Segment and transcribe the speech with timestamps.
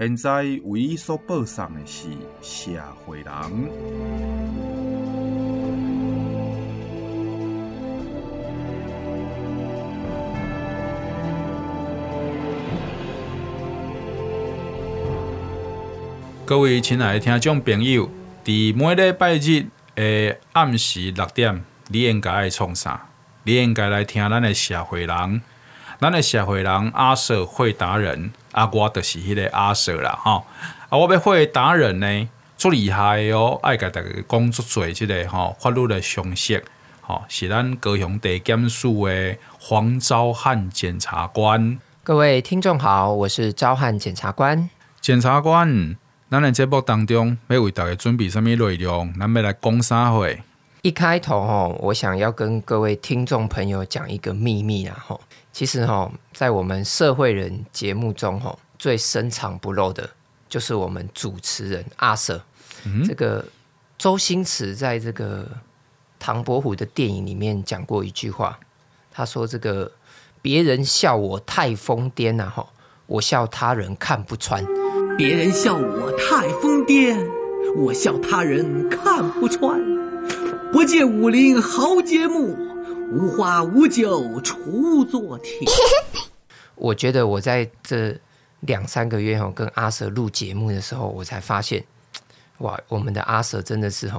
[0.00, 2.08] 现在为伊所播送的是
[2.40, 2.70] 《社
[3.04, 3.26] 会人》。
[16.46, 18.06] 各位亲爱的听众朋友，
[18.42, 23.06] 在每礼拜日的暗时六点，你应该爱创啥？
[23.42, 25.08] 你应该来听咱的《社会人》。
[26.00, 30.46] 咱的社会人阿 Sir 会达人，啊，我就是迄个阿 Sir 啦，吼。
[30.88, 36.64] 啊，我要会达人呢，足厉害哦，爱甲逐个讲足多即个吼法律的常识，
[37.02, 41.78] 吼是咱高雄地检署的黄昭汉检察官。
[42.02, 44.70] 各位听众好，我是昭汉检察官。
[45.02, 45.96] 检察官，
[46.30, 49.12] 咱的节目当中要为大家准备什么内容？
[49.18, 50.40] 咱要来讲啥会？
[50.80, 55.20] 一开头吼，我想要跟各位听众朋友讲一个秘密啦，吼。
[55.52, 60.08] 其实哈，在我们社会人节目中哈，最深藏不露的，
[60.48, 62.40] 就是我们主持人阿 Sir。
[62.84, 63.44] 嗯、这个
[63.98, 65.46] 周星驰在这个
[66.18, 68.58] 唐伯虎的电影里面讲过一句话，
[69.10, 69.90] 他说：“这个
[70.40, 72.66] 别人笑我太疯癫了哈，
[73.06, 74.64] 我笑他人看不穿。
[75.18, 77.28] 别人笑我太疯癫，
[77.76, 79.78] 我笑他人看不穿。
[80.72, 82.56] 不见武林好节目。”
[83.12, 85.54] 无花无酒锄作田。
[86.76, 88.16] 我觉得我在这
[88.60, 91.84] 两三个月跟阿 Sir 录节目的时候，我才发现，
[92.58, 94.10] 哇，我们的阿 Sir 真的是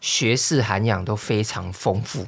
[0.00, 2.26] 学识涵养都非常丰富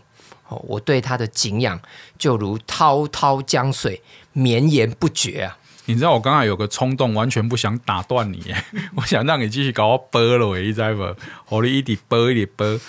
[0.49, 0.63] 哦。
[0.69, 1.81] 我对他的敬仰
[2.17, 4.01] 就如滔滔江水，
[4.33, 5.59] 绵延不绝啊！
[5.87, 8.55] 你知道我刚才有个冲动，完全不想打断你，
[8.97, 11.17] 我想让你继续搞我播了，你知道不？
[11.49, 12.81] 我你一直播一直播，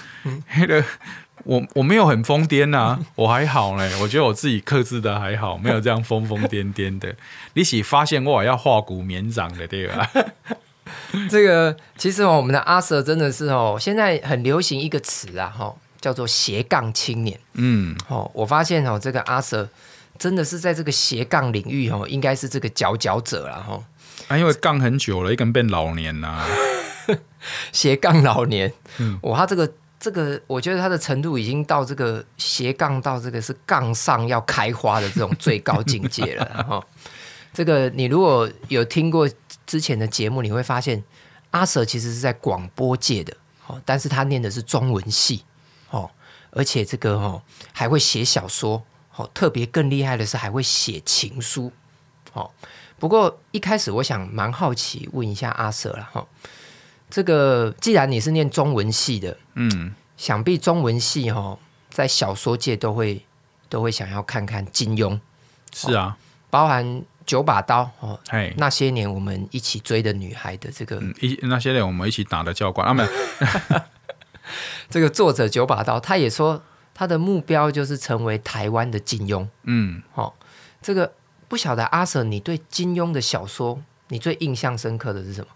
[0.56, 0.86] 那个。
[1.46, 3.90] 我我没有很疯癫呐、啊， 我还好呢。
[4.02, 7.16] 我觉得我自己克制的还好，没有这样疯疯癫癫的。
[7.54, 10.10] 你是发现我要化骨绵掌的对吧？
[11.30, 17.40] 这个其实我们的阿 Sir 真的是哦，现在很流行一个词啊，哈，叫做斜杠青年。
[17.54, 19.70] 嗯，哦，我发现哦，这个阿 Sir
[20.18, 23.84] 真的是在这个斜杠领域哦，应该是这个佼佼者了哈。
[24.30, 26.48] 啊，因为杠很久了，一根变老年呐、啊，
[27.72, 28.74] 斜杠老年。
[28.98, 29.72] 嗯，哇，他这个。
[30.00, 36.86] 这个我觉得他的程度已经到这个斜杠到这个是杠上要开花的这种最高境界了哈。
[37.54, 39.28] 这个你如果有听过
[39.66, 41.04] 之前的节目，你会发现
[41.52, 43.36] 阿 Sir 其实是在广播界的，
[43.66, 45.44] 哦但是他念的是中文系
[45.90, 46.12] 哦，
[46.52, 47.42] 而且这个哦
[47.72, 48.84] 还会写小说
[49.16, 51.72] 哦，特别更厉害的是还会写情书
[52.34, 52.52] 哦。
[53.00, 56.28] 不过一开始我想蛮好奇问一下阿 Sir 了哈。
[57.10, 63.24] 这个既然你是念中文系的，嗯，想必中文系哈、哦，在小说界都会
[63.70, 65.20] 都会想要看看金庸，
[65.74, 66.18] 是啊，
[66.50, 73.10] 包含九把刀哦，嘿，那些年我们一起追的女孩的这个，一、嗯、那些年我们一起打的教官啊，没有，
[74.90, 76.62] 这个作者九把刀，他也说
[76.94, 80.34] 他的目标就是成为台湾的金庸，嗯，好、哦，
[80.82, 81.14] 这个
[81.48, 85.48] 不晓得阿 Sir，你对金庸的小说，你最印象深刻的是什么？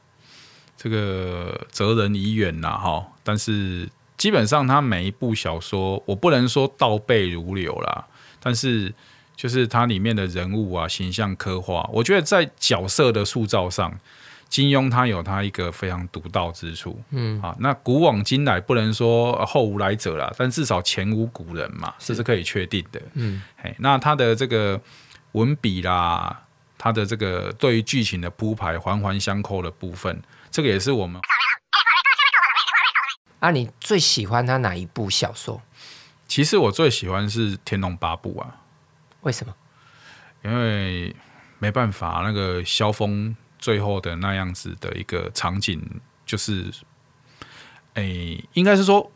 [0.82, 3.86] 这个哲人已远了哈，但是
[4.18, 8.08] 基本上他每一部小说，我不能说倒背如流啦，
[8.40, 8.94] 但是
[9.36, 14.00] 就是它里面的人物啊、形象刻画，我觉得在角色的塑造上，
[14.48, 16.98] 金庸他有他一个非常独到之处。
[17.12, 23.02] 嗯啊，那古往今来不能说后无来者啦，但至少前无古人嘛，这是可以确定的。
[23.16, 24.80] 嗯，哎，那他的这个
[25.34, 26.44] 文笔啦，
[26.78, 30.22] 他的这个对于剧情的铺排环环相扣的部分。
[30.52, 31.22] 这个也是我们。
[33.40, 35.62] 啊，你最喜欢他哪一部小说？
[36.28, 38.58] 其实我最喜欢是《天龙八部》啊。
[39.22, 39.56] 为什么？
[40.44, 41.16] 因为
[41.58, 45.82] 没办法，那个萧峰最后的那样子的一个场景，
[46.26, 46.70] 就是，
[47.94, 48.04] 哎，
[48.54, 49.10] 应该是说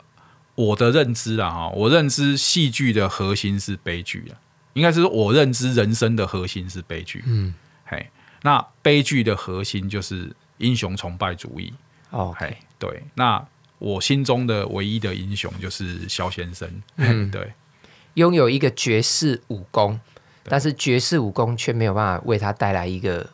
[0.54, 4.40] 我的认知啊，哈，我认知戏剧的核心是悲剧啊，
[4.72, 7.22] 应该是说我认知人生的核心是悲剧。
[7.26, 7.54] 嗯，
[7.84, 8.10] 嘿，
[8.40, 10.34] 那悲剧的核心就是。
[10.58, 11.72] 英雄崇拜主义。
[12.10, 13.44] 哦，嘿，对，那
[13.78, 17.52] 我心中的唯一的英雄就是肖先生，嗯，对，
[18.14, 19.98] 拥有一个绝世武功，
[20.44, 23.28] 但是绝世武功却没有办法为他带来一个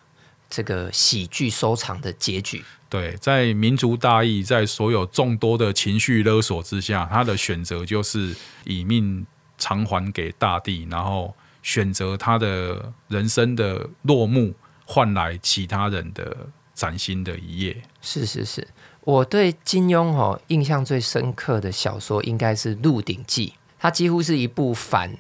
[0.49, 2.65] 这个喜剧收场的结局。
[2.89, 8.35] 对，在民族大义，在所有众多的情绪勒索之下，他的选择就是
[8.65, 9.25] 以命
[9.59, 11.33] 偿还给大地，然后
[11.63, 16.49] 选择他的人生的落幕，换来其他人的
[16.81, 17.83] 崭新的一页。
[18.01, 18.67] 是是是，
[19.03, 23.49] 我对金庸哈、哦、印象最深刻的小说应该是《鹿鼎记》，
[23.79, 25.15] 它几乎是一部反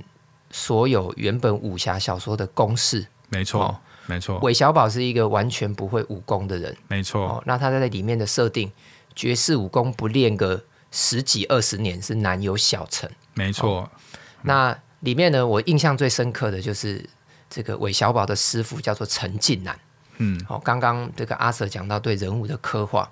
[0.50, 3.08] 所有原本武侠小说的公式。
[3.28, 3.64] 没错。
[3.64, 6.76] 哦没错，韦小宝是一个完全不会武功的人。
[6.88, 8.72] 没错，哦，那他在里面的设定，
[9.14, 13.08] 绝世武功不练个十几二十年是难有小成。
[13.34, 13.90] 没错，哦，
[14.42, 17.08] 那里面呢，我印象最深刻的就是
[17.48, 19.78] 这个韦小宝的师傅叫做陈近南。
[20.20, 23.10] 嗯，好，哦，刚刚这个阿 Sir 讲到对人物的刻画，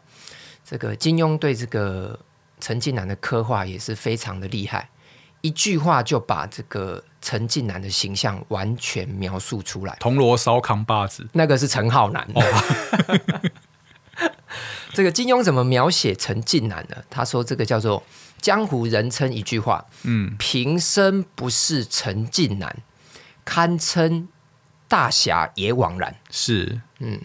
[0.65, 2.19] 这个金庸对这个
[2.61, 4.89] 陈近南的刻画也是非常的厉害，
[5.41, 7.03] 一句话就把这个。
[7.21, 12.27] 陈近南的形象完全描述出来，铜锣烧扛把子，那个是陈浩南。
[12.33, 12.41] 哦、
[14.95, 16.97] 这个金庸怎么描写陈近南呢？
[17.11, 18.03] 他说：“这个叫做
[18.41, 22.75] 江湖人称一句话，嗯，平生不是陈近南，
[23.45, 24.29] 堪称
[24.89, 27.21] 大侠也枉然。”是，嗯，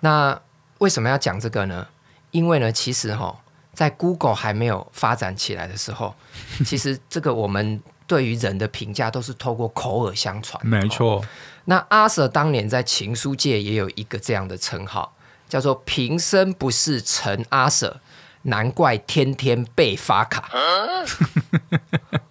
[0.00, 0.40] 那
[0.78, 1.88] 为什么要讲这个呢？
[2.30, 3.40] 因为呢，其实哈，
[3.72, 6.14] 在 Google 还没有发展起来的时候，
[6.64, 7.82] 其实这个我们。
[8.08, 11.16] 对于人的评价都是透过口耳相传，没错。
[11.16, 11.24] 哦、
[11.66, 15.14] 那阿 Sir 当年在情书界也有一个这样的称号，
[15.46, 18.00] 叫做“平生不是陈阿 Sir，
[18.44, 20.48] 难怪天天被发卡。
[20.56, 21.04] 啊”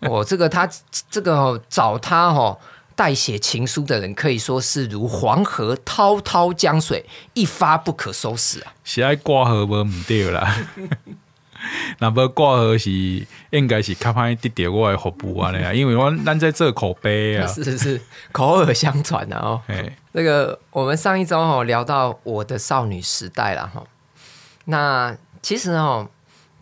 [0.09, 0.68] 哦，这个他
[1.12, 2.57] 这个、哦、找他哦
[2.98, 7.06] 代写情书的人，可以说是如黄河滔滔江水，
[7.36, 8.74] 一发不可收拾啊！
[8.84, 10.68] 是爱挂河无唔对啦。
[12.00, 12.90] 那不挂号是
[13.52, 18.02] 应该是较歹得到我的服务啊，因为我咱在做口碑啊， 是是是
[18.32, 19.62] 口耳相传的哦。
[19.68, 23.84] 嘿那个我们上一周哦聊到我的少女时代了哈，
[24.66, 26.10] 那其实哦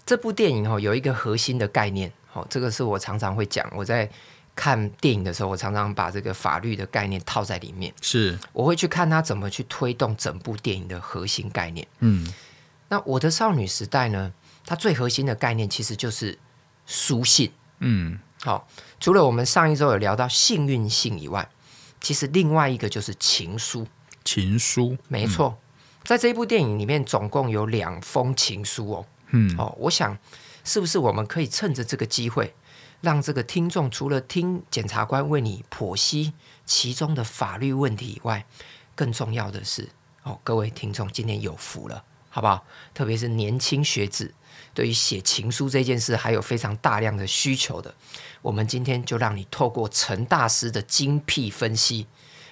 [0.06, 4.10] 这部电影哦有一个核心的概念哦，这个是我常常会讲，我在
[4.56, 11.86] 看电影的时候，我常常把这个法律的概念套在里面，是我会去看他怎么去推动整部电影的核心概念。
[12.00, 12.34] 嗯，
[12.88, 14.34] 那我的少女时代呢？
[14.68, 16.40] 它最核心的概念其实就是
[16.88, 18.63] 书信，嗯，好、哦。
[19.00, 21.48] 除了我们上一周有聊到幸运信以外，
[22.01, 23.86] 其实另外一个就是情书。
[24.24, 30.18] 情书，没错，嗯、在这一部电影里面总共有两封情书哦，嗯，哦，我想
[30.63, 32.56] 是不是我们可以趁着这个机会，
[33.06, 36.34] 让这个听众除了听检察官为你剖析
[36.66, 38.44] 其中的法律问题以外，
[38.96, 39.90] 更重要的是，
[40.24, 42.66] 哦，各位听众今天有福了，好不好？
[42.96, 44.34] 特别是年轻学子。
[44.74, 47.94] 对于写情书这件事，还有非常大量的需求的。
[48.42, 52.08] 我们今天就让你透过陈大师的精辟分析，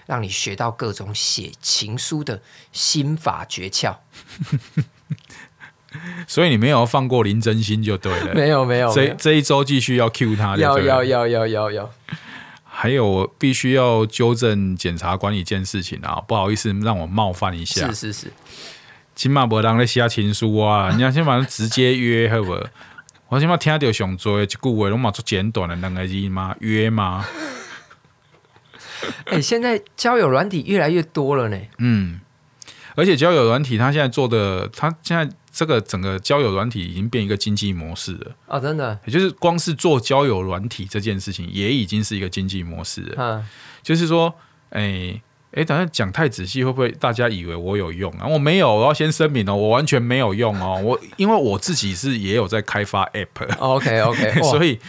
[0.06, 3.98] 让你学到各种写情书的心法诀窍。
[6.28, 8.34] 所以你没有放过林真心就对了。
[8.34, 10.58] 没有没有，这这一周继续要 cue 他。
[10.58, 11.90] 要要要要要要。
[12.64, 17.88] 还有，我必须要纠正检察官一件事情啊，不好意思，让我冒犯一下。
[17.88, 18.28] 是是是。
[19.16, 20.92] 起码无人咧写情书啊！
[20.96, 22.60] 你要先把它直接约，好不？
[23.30, 26.56] 我起码听到上多一句话，拢嘛做简短的两个字吗？
[26.60, 27.24] 约吗？
[29.26, 31.58] 哎、欸，现在交友软体越来越多了呢。
[31.78, 32.22] 嗯，
[32.96, 38.36] 而且交友软体它现在做的，它现在这个整个交友软体已经变一个经济模式了。
[38.48, 43.16] 哦，真的，也就是光是做交友软体这件事情，也已经是一个经济模式了。
[43.18, 43.46] 嗯，
[43.82, 44.34] 就是说，
[44.72, 45.22] 哎、欸。
[45.56, 48.26] 哎，等下讲太仔细，会不会大家以为我有用啊？
[48.26, 50.82] 我没有，我要先声明哦，我完全没有用哦。
[50.84, 53.58] 我因为我自己是也有在开发 App。
[53.60, 54.80] OK OK， 所以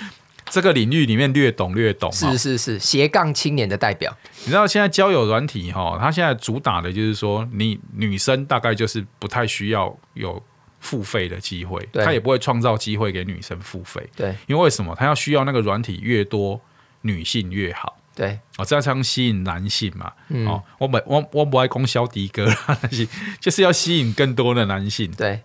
[0.49, 2.11] 这个领域里面略懂略懂。
[2.11, 4.17] 是是是，斜杠青年的代表。
[4.45, 10.43] 你知道现在交友软体哈，它现在主打的就是说，你女生大概就是不太需要有
[10.85, 14.07] 付费的机会，他也不会创造机会给女生付费。
[14.15, 14.95] 对，因为为什么？
[14.95, 16.61] 他要需要那个软体越多，
[17.01, 17.97] 女性越好。
[18.15, 20.13] 对，哦，这样才能吸引男性嘛。
[20.29, 22.79] 嗯、哦，我不我我不爱讲小迪哥啦，
[23.41, 25.11] 就是要吸引更多的男性。
[25.13, 25.41] 对，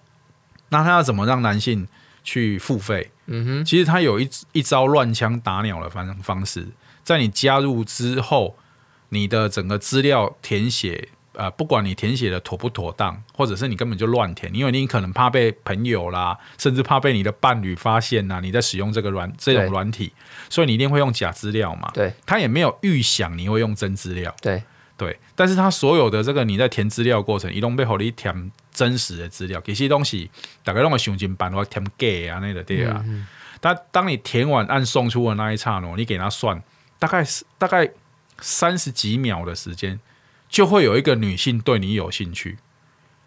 [0.67, 1.87] 那他要怎么让男性
[2.21, 3.09] 去付费？
[3.27, 6.67] 嗯哼，其实他有一一招乱枪打鸟的方方式，
[7.01, 8.57] 在你加入之后，
[9.07, 11.07] 你的整个资料填写。
[11.39, 20.11] 呃，不管你填写的妥不妥当，或者是你根本就乱填，因为你可能怕被朋友啦，甚至怕被你的伴侣发现呐，你在使用这个软这种软体，
[20.49, 21.89] 所以你一定会用假资料嘛。
[21.93, 24.35] 对，他也没有预想你会用真资料。
[24.41, 24.61] 对
[24.97, 30.29] 对，但是他所有的这个你在填资料过程，移动背后你填真实的资料，这些东西
[30.61, 33.01] 大概让我想尽办法填假啊，那个对啊。
[33.05, 33.27] 嗯嗯，
[33.61, 36.61] 但当你填完按送出的那一刹那，你给他算，
[36.99, 37.89] 大概是大概
[38.41, 39.97] 三十几秒的时间。
[40.49, 42.57] 就会有一个女性对你有兴趣，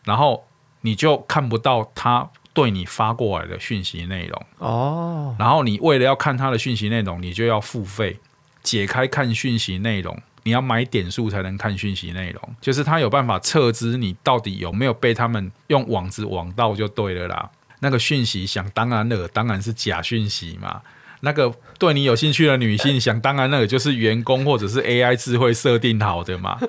[0.05, 0.47] 然后
[0.83, 5.37] 你就看不到她对你发过来的讯息内容哦。
[5.39, 8.19] 然后你为了要看她的讯息内容，你就要付费
[8.63, 17.51] 解开看讯息内容，你要买点数才能看讯息内容，就是他有办法测知你到底有没有被他们用网子网到就对了啦。
[17.81, 20.83] 那个讯息想当然了，当然是假讯息嘛。
[21.21, 26.61] 那个对你有兴趣的女性，想当然那个就是员工或者是 AI 智慧设定好的嘛。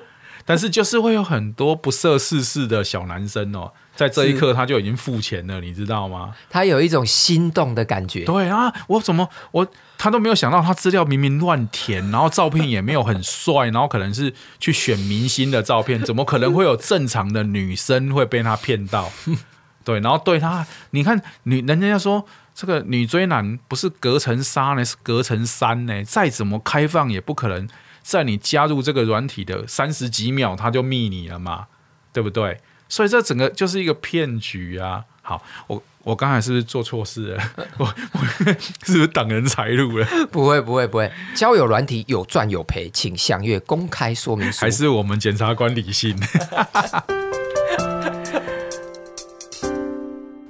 [0.45, 6.33] 但是就是会有很多不涉世事的小男生哦，在这一刻他就已经付钱了，你知道吗？
[6.49, 8.25] 他有一种心动的感觉。
[8.25, 19.09] 对啊，我怎么我他都没有想到，他资料明明乱填，然后照片也没有很帅，然后可能是去选明星的照片，怎么可能会有正常的女生会被他骗到？
[19.85, 22.25] 对，然后对他，你看女人家说。
[22.55, 26.03] 这个女追男不是隔层纱呢，是隔层山呢。
[26.03, 27.67] 再怎么开放，也不可能
[28.03, 31.65] 在你加入这个软体的三十几秒，他就密你了嘛，
[32.11, 32.59] 对不对？
[32.89, 35.05] 所以这整个就是一个骗局啊！
[35.23, 37.43] 好，我我刚才是不是做错事了？
[37.79, 38.19] 我我
[38.85, 40.05] 是不是挡人财路了？
[40.29, 44.59] 不会不会不会，交友软体有赚有赔，请详阅公开说明书。
[44.59, 46.15] 还是我们检察官理性？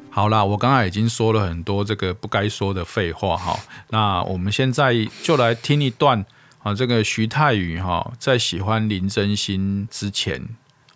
[0.10, 3.58] 好啦，我刚才已经说了很多这个不该说的废话哈。
[3.90, 6.26] 那我们现在就来听一段
[6.64, 10.42] 啊，这个徐太宇哈在喜欢林真心之前，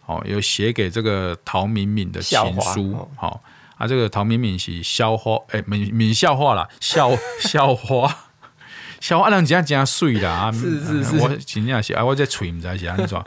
[0.06, 3.10] 哦，有写给这个陶敏敏的情书。
[3.18, 3.44] 好
[3.78, 8.18] 啊，这个陶敏敏是校花，哎，敏敏校花啦，校校花，
[9.02, 10.52] 校花人家真水啦啊！
[10.52, 13.22] 是是是，我真正是啊，我这嘴唔知是安怎。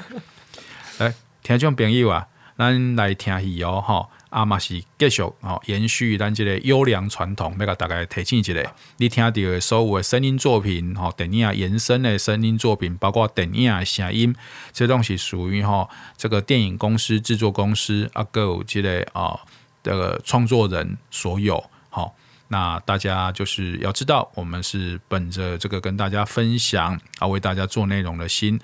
[0.98, 4.08] 来，听众朋友啊，咱来听戏哦，哈。
[4.30, 14.34] 啊嘛是继续哦，延续咱这个优良传统，要给大家提醒一下，你听到的所有的声音作品，吼，电影延伸的声音作品，包括电影的声音，
[14.72, 19.38] 这东西属于吼这个电影公司、制作公司啊，各有这个啊，
[19.82, 21.62] 这个创作人所有。
[21.88, 22.14] 好，
[22.48, 28.60] 那大家就是要知道，我们是本着这个跟大家分享啊，为大家做内容的心，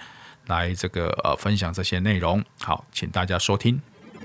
[0.47, 2.45] 来这个呃分享这些内容。
[2.61, 3.81] 好，请大家收听。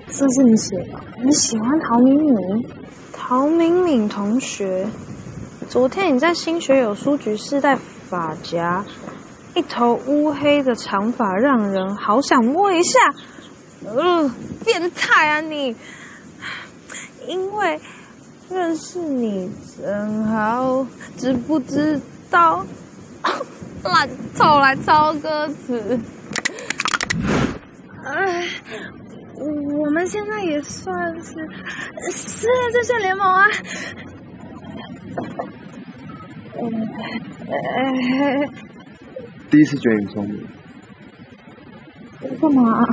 [0.08, 1.00] 这是你写的？
[1.24, 2.36] 你喜欢陶敏敏？
[3.12, 4.86] 陶敏敏同学，
[5.68, 8.84] 昨天你在新学友书局试戴发夹，
[9.54, 12.98] 一头乌黑的长发，让人好想摸一下。
[13.86, 14.30] 嗯、呃，
[14.64, 15.74] 变态啊你！
[17.26, 17.80] 因为
[18.50, 22.66] 认识你真好，知不知道？
[23.82, 25.98] 来抄来抄歌词。
[28.04, 28.46] 哎。
[29.36, 31.32] 我们现在也算是
[32.12, 33.46] 失恋阵线联盟啊！
[39.50, 40.46] 第一次觉得你聪明，
[42.40, 42.84] 干嘛？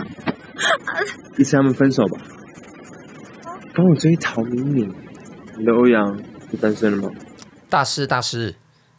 [1.37, 2.19] 一次他们分手吧。
[3.73, 4.93] 帮我追陶敏敏，
[5.57, 6.17] 你的欧阳
[6.51, 7.09] 是单身了吗？
[7.69, 8.55] 大师大师，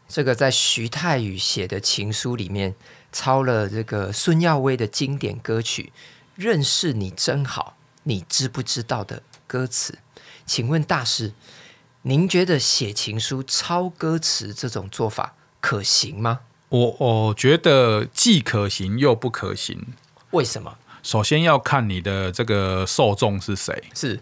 [0.09, 2.75] 这个在徐太宇写的情书里面
[3.13, 5.93] 抄了这个孙耀威的经典歌曲。
[6.41, 9.99] 认识你真好，你知不知道的歌词？
[10.47, 11.35] 请问大师，
[12.01, 16.41] 您觉得写情书抄歌词这种做法可行吗？
[16.71, 19.89] 我我觉得既可行又不可行。
[20.31, 20.79] 为什么？
[21.03, 23.85] 首先要看你的这个受众是谁。
[23.95, 24.19] 是，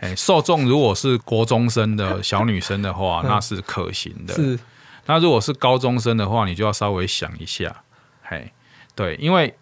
[0.00, 4.34] 哎，受众如果是国中生的小女生的话， 那是可行的。
[4.34, 4.58] 是，
[5.06, 7.84] 那如果是高中生的话，你就要稍微想一下。
[8.24, 8.52] 嘿，
[8.96, 9.54] 对，因为。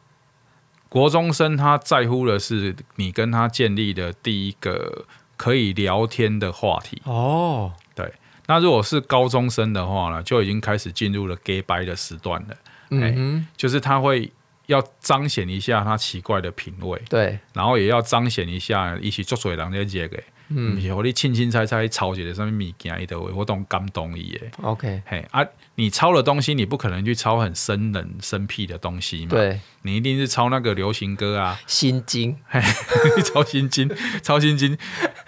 [0.89, 5.05] 国中生他在乎的是你跟他建立的第一个
[5.37, 7.73] 可以聊天的话题哦。
[7.95, 8.13] 对，
[8.47, 12.57] 那如果是高中生的话呢，就已经开始进入了 gay 掰的时段了。
[12.91, 14.33] 嗯哼，就是他会
[14.67, 20.23] 要彰显一下他奇怪的品味，对，然后也要彰显一下一起做水狼的这个。
[20.49, 24.51] 嗯，不是我你清清猜猜抄一个什物物件，伊都会我懂感动伊诶。
[24.63, 29.31] OK，嘿啊，你抄的东西，你不可能去抄很生冷生僻的东西嘛。
[29.31, 32.61] 对，你一定是抄那个流行歌啊，心经，嘿，
[33.23, 33.91] 抄心经，
[34.23, 34.77] 抄心经，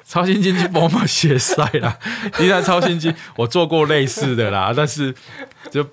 [0.04, 1.98] 抄心经就帮我写 晒啦。
[2.38, 5.14] 你在抄心经，我做过类似的啦，但是
[5.70, 5.86] 就。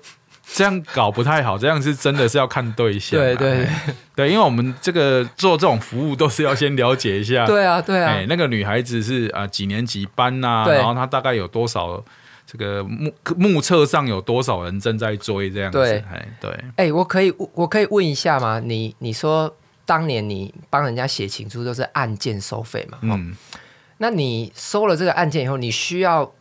[0.50, 3.20] 这样搞不太好，这样是真的是要看对象。
[3.20, 3.68] 对对
[4.16, 7.46] 对，因为我们这个做这种服务都是要先了解一下。
[7.46, 10.64] 对啊对啊，那个女孩子是啊几年级班呐？
[10.66, 12.02] 然后她大概有多少
[12.46, 15.78] 这个目目测上有多少人正在追这样子？
[15.78, 16.02] 对
[16.40, 16.64] 对。
[16.76, 18.58] 哎，我可以我可以问一下吗？
[18.58, 22.98] 你你说当年你帮人家写情书都是按件收费嘛？
[23.02, 23.36] 嗯。
[23.98, 26.32] 那你收了这个案件以后，你需要？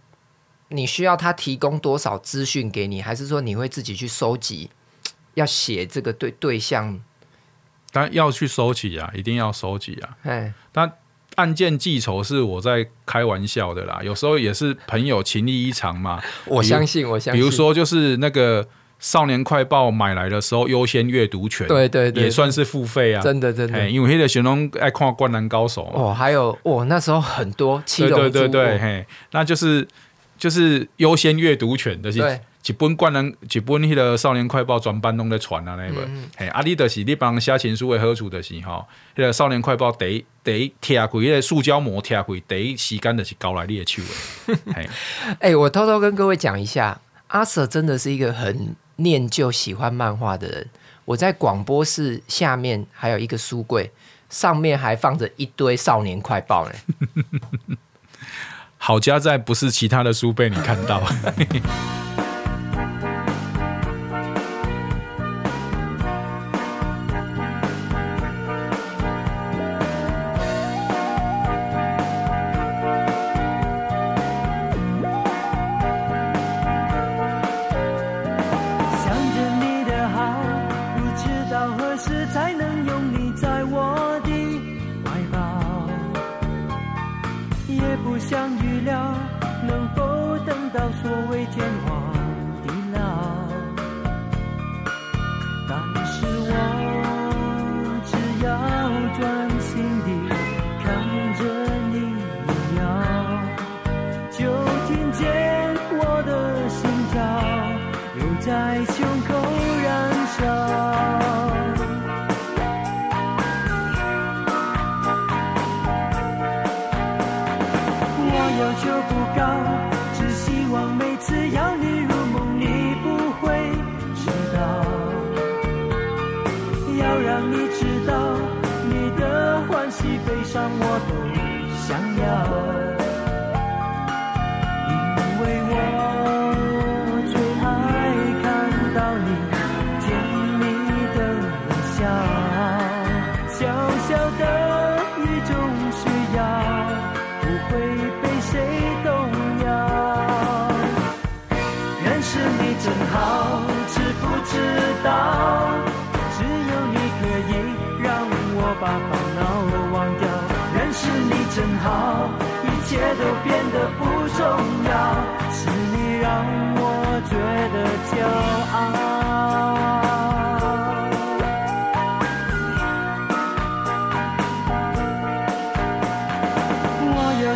[0.70, 4.70] 你需要他提供多少资讯给你，还是说你会自己去收集？
[5.36, 7.00] 要写这个对对象
[7.92, 10.18] 但要去收集啊，一定要收集啊。
[10.24, 10.92] 哎，但
[11.36, 16.20] 案件记仇是我在开玩笑的啦，有时候也是朋友情谊一场嘛。
[16.46, 17.40] 我相信，我相信。
[17.40, 18.64] 比如说，就是那个
[19.00, 23.22] 《少年快报》买来的时候，优先阅读权，对对对，也算是付费啊。
[23.22, 29.88] 真的真的，因为那个玄龙爱看《灌篮高手》哦，还有哦，那时候很多七龙珠，对对对对，嘿，那就是
[30.38, 32.40] 就是优先阅读权的，就是。
[32.66, 44.60] 一本灌篮，一本迄个少年快报专班拢在传啊，那本，嘿、嗯，啊，你就是你帮写情书的好处就是吼，迄个少年快报第一第一贴开，迄个塑胶膜贴开，第一时间就是交来你的手的。
[44.76, 44.88] 哎、
[45.40, 50.70] 欸，我偷偷跟各位讲一下，阿 Sir 真的是一个很念旧、喜欢漫画的人。
[51.06, 53.90] 我在广播室下面还有一个书柜，
[54.30, 56.74] 上面还放着一堆少年快报呢。
[58.88, 61.04] 好家在不是其他的书被你看到。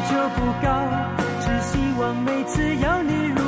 [0.09, 0.67] 求不高，
[1.41, 3.40] 只希望每次有你。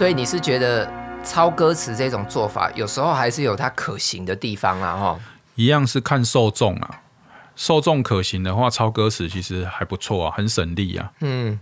[0.00, 0.90] 所以你是觉得
[1.22, 5.20] 抄歌词这种做法，有时候还是有它可行的地方啊，哈。
[5.56, 7.02] 一样是看受众啊，
[7.54, 11.12] 受众可行的话，抄歌词其实还不错啊，很省力啊。
[11.20, 11.60] 嗯，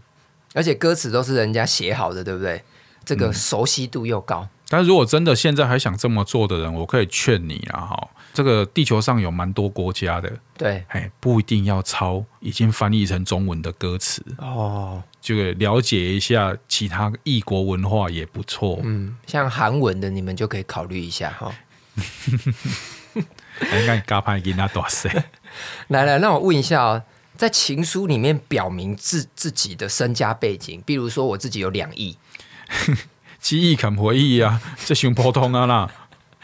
[0.55, 2.63] 而且歌词都是人家写好的，对不对？
[3.05, 4.43] 这个熟悉度又高。
[4.43, 8.09] 嗯、但是如果真的现在还想这么做的人，我可以劝你啊，哈。
[8.39, 18.79] 这个地球上有蛮多国家的，对，哎，不一定要抄已经翻译成中文的歌词哦，就了解一下其他异国文化也不错。
[18.85, 21.53] 嗯，像韩文的，你们就可以考虑一下 哈。
[23.17, 25.11] 应该加派给他多塞？
[25.89, 27.03] 来来，那我问一下哦，
[27.37, 32.17] 在情书里面表明自自己的身家背景，比如说我自己有两亿，
[33.43, 35.91] 七亿肯回忆啊，这熊普通啊啦。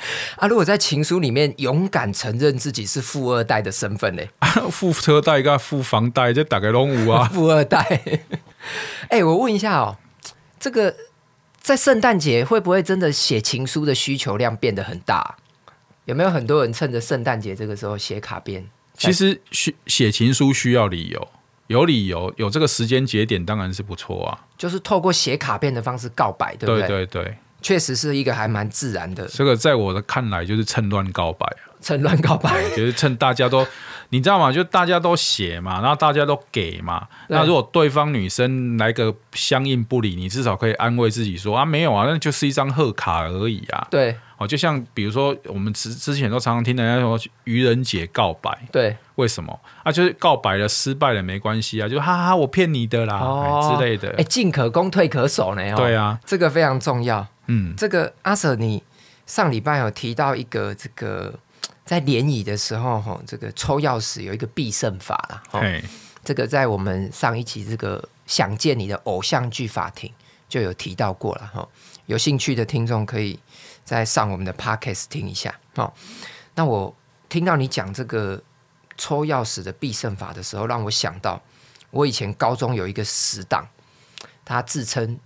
[0.37, 0.49] 啊！
[0.49, 4.23] 如果在情书里面勇敢承认自己是富二代的身份呢？
[4.41, 7.29] 啊，富车贷跟富房贷，这大概都有啊。
[7.33, 7.79] 富二代。
[9.09, 9.97] 哎、欸，我问一下哦，
[10.59, 10.95] 这个
[11.61, 15.37] 在圣诞节会不会真的写情书的需求量变得很大？
[16.07, 18.69] 有没有很多人趁着圣诞节这个时候写卡片？
[18.97, 21.29] 其实写写情书需要理由，
[21.67, 24.39] 有理由，有这个时间节点，当然是不错啊。
[24.57, 26.87] 就是透过写卡片的方式告白，对不对？
[26.87, 27.39] 对对对。
[27.65, 31.47] 确实是一个还蛮自然的，这个在我的看来就是趁乱告白，
[31.81, 33.67] 趁乱告白， 就是趁大家都，
[34.11, 34.53] 你知道吗？
[34.53, 37.09] 就大家都写嘛，然后大家都给嘛。
[37.29, 43.89] 那如果对方女生来个相应不理，你至少可以安慰自己说啊，没有啊，那就是一张贺卡而已啊。
[43.91, 49.91] 对，哦，就像比如说我们之之前都常常听人家说愚人节告白，对，为什么啊？
[49.91, 54.15] 就是告白了失败了没关系啊，就哈哈，我骗你的啦，哦、之类的。
[54.19, 55.63] 哎，进可攻退可守呢。
[55.73, 57.27] 哦，对啊，这个非常重要。
[57.47, 58.83] 嗯，这个阿 Sir，你
[59.27, 61.39] 上礼拜有提到一个这个
[61.85, 65.43] 在联谊的时候哈，这个抽钥匙有一个必胜法啦。
[65.51, 65.61] 哈，
[66.25, 70.11] 这个在我们上一期这个想见你的偶像剧法庭
[70.49, 71.69] 就有提到过了哈。
[72.07, 73.39] 有兴趣的听众可以
[73.85, 75.55] 再上我们的 Podcast 听一下。
[75.75, 75.95] 好，
[76.55, 76.95] 那我
[77.29, 78.43] 听到你讲这个
[78.97, 81.43] 抽钥匙的必胜法的时候，让我想到
[81.91, 83.69] 我以前高中有一个死党，
[84.45, 85.19] 他自称。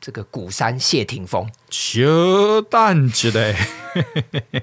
[0.00, 2.02] 这个鼓山谢霆锋，小
[2.70, 3.56] 蛋子嘞！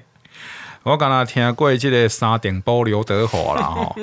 [0.84, 3.96] 我刚才听过这个三点波刘德华了哈，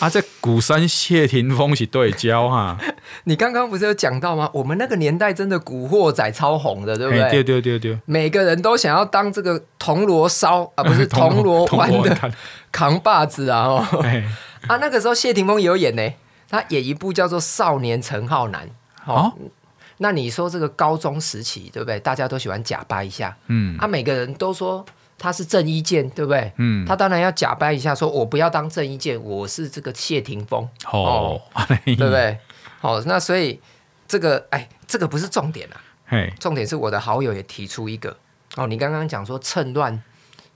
[0.00, 2.78] 啊，这鼓山谢霆锋是对焦哈。
[3.24, 4.48] 你刚刚不是有讲到吗？
[4.54, 7.30] 我们那个年代真的古惑仔超红的，对不对？
[7.30, 12.32] 对对对对，每个人都想要当这个铜锣烧 啊，不是铜锣湾的
[12.70, 13.64] 扛把子啊！
[13.64, 13.86] 哦，
[14.68, 16.12] 啊，那个时候谢霆锋也有演呢，
[16.48, 18.66] 他演一部叫做《少年陈浩南》
[19.12, 19.34] 哦。
[20.02, 22.00] 那你说这个高中时期对不对？
[22.00, 24.84] 大家都喜欢假掰一下，嗯，啊，每个人都说
[25.16, 26.52] 他是郑伊健，对不对？
[26.56, 32.36] 嗯，他当然要假掰一下，说我不要当郑伊健，我是这个谢霆锋，哦，哦 对不对？
[32.80, 33.60] 好，那所以
[34.08, 38.16] 这个哎，这个不是重点啊，嘿，重点是我的好友也提出一个
[38.56, 40.02] 哦，你刚刚讲说趁乱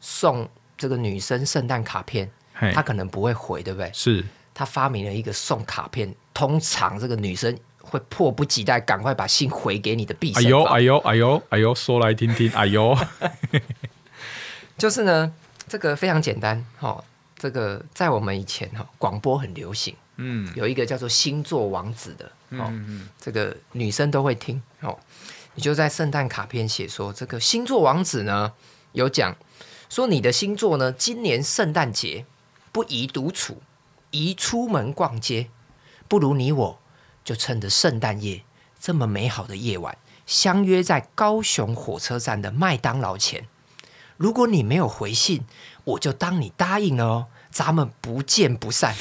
[0.01, 2.29] 送这个女生圣诞卡片，
[2.75, 3.89] 他可能不会回，对不对？
[3.95, 7.57] 是他发明了一个送卡片，通常这个女生。
[7.97, 10.49] 会迫不及待赶快把信回给你的必胜法。
[10.49, 12.51] 哎呦哎呦哎呦哎呦，说来听听。
[12.53, 12.97] 哎呦，
[14.77, 15.33] 就是呢，
[15.67, 17.03] 这个非常简单哈。
[17.39, 19.95] 这个在我们以前哈，广播很流行。
[20.17, 22.25] 嗯，有一个叫做星座王子的
[22.59, 24.99] 哦，嗯嗯，这个女生都会听哦。
[25.55, 28.53] 你就在圣诞卡片写说，这个星座王子呢
[28.93, 29.37] 有讲
[29.91, 32.25] 说，你的星座呢，今年圣诞节
[32.73, 33.63] 不宜独处，
[34.11, 35.49] 宜出门逛街，
[36.09, 36.79] 不如你我。
[37.27, 38.43] 就趁着圣诞夜
[38.81, 43.49] 这么美好的夜晚，相约在高雄火车站的麦当劳前。
[44.17, 45.43] 如果你没有回信，
[45.83, 48.95] 我就当你答应了哦，咱们不见不散。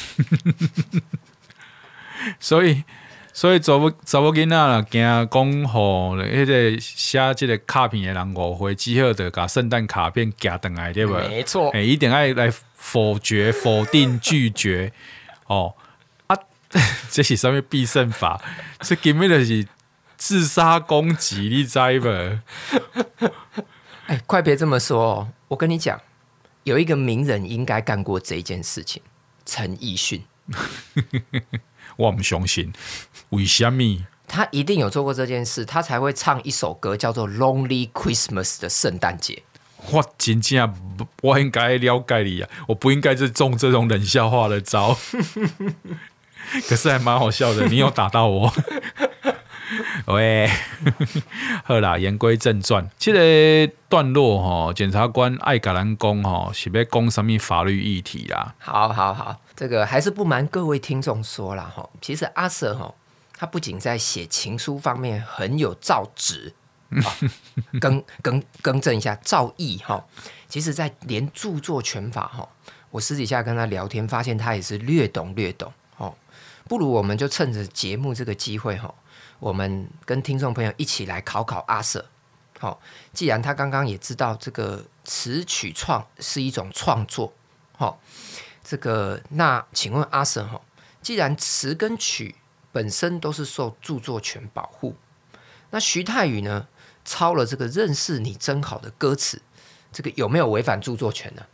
[2.40, 2.84] 所以，
[3.32, 11.14] 所以查某查某囡仔啦，惊讲吼，迄个写这个卡片的人误会，只好就把圣诞卡片寄回来，对不？
[11.14, 14.92] 没错，哎，一定要来否决、否定、拒绝
[15.46, 15.76] 哦。
[17.10, 18.42] 这是什么必胜法？
[18.82, 19.68] 这根本就是
[20.18, 22.08] 自杀攻击，你知不？
[24.08, 25.30] 哎，快别这么说哦！
[25.48, 26.00] 我跟你讲，
[26.64, 29.02] 有一个名人应该干过这件事情，
[29.46, 30.24] 陈奕迅。
[31.98, 32.74] 我不相信，
[33.30, 34.06] 为什么？
[34.28, 39.44] 他一定有做过这件事，他才会唱一首歌叫做《Lonely Christmas》的圣诞节。
[39.92, 42.50] 我真正我应该了解你啊！
[42.68, 44.98] 我不应该是中这种冷笑话的招。
[46.70, 48.54] 可是还蛮好笑的，你有打到我。
[50.06, 50.48] 喂，
[51.66, 58.54] 好啦，言归正传，这个段落哈，检察官爱甲咱讲哈，是要讲什么法律议题啦？
[58.60, 62.94] 好好好，这个还是不瞒各位听众说啦哈，其实阿 Sir 哈，
[63.36, 66.54] 他不仅在写情书方面很有造诣，
[67.82, 70.06] 更更更正一下，造诣哈，
[70.48, 72.48] 其实在连著作权法哈，
[72.92, 75.74] 我私底下跟他聊天，发现他也是略懂略懂。
[76.68, 78.94] 不如我们就趁着节目这个机会哈，
[79.40, 82.06] 我们跟听众朋友一起来考考阿 Sir。
[82.60, 82.80] 好，
[83.14, 87.34] 既然他刚刚也知道这个词曲创是一种创作，
[87.78, 88.00] 好，
[88.64, 90.62] 这个那请问阿 Sir 哈，
[91.02, 92.36] 既然词跟曲
[92.72, 94.96] 本身都是受著作权保护，
[95.70, 96.68] 那徐太宇呢
[97.04, 99.42] 抄了这个认识你真好的歌词，
[99.92, 101.46] 这个有没有违反著作权呢？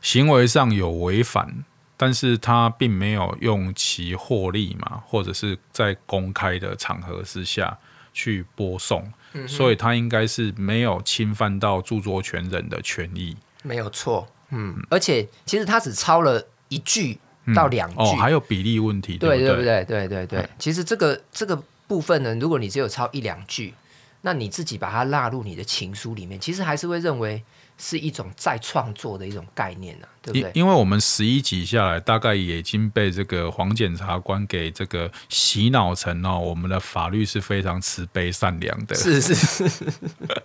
[0.00, 1.64] 行为上有违反，
[2.02, 7.78] 但是他并没有用其获利嘛，或者是在公开的场合之下
[8.12, 14.26] 去播送，嗯、所以他应该是没有侵犯到著作权人的权益，没有错。
[14.50, 17.18] 嗯，而且其实他只抄了一句。
[17.56, 19.84] 到两句、嗯、哦，还有比例问题，对对不对？
[19.84, 23.74] 对对对，其实这个这个部分呢，如果你只有抄一两句，
[24.20, 27.42] 那你自己把它纳入你的情书里面，其实还是会认为。
[27.84, 30.48] 是一种再创作的一种概念呢、啊，对不对？
[30.54, 38.94] 因为我们十一集下来，大概已经被这个黄检察官给这个洗脑成哦，我们的法律是非常慈悲善良的。
[38.94, 39.68] 是是是，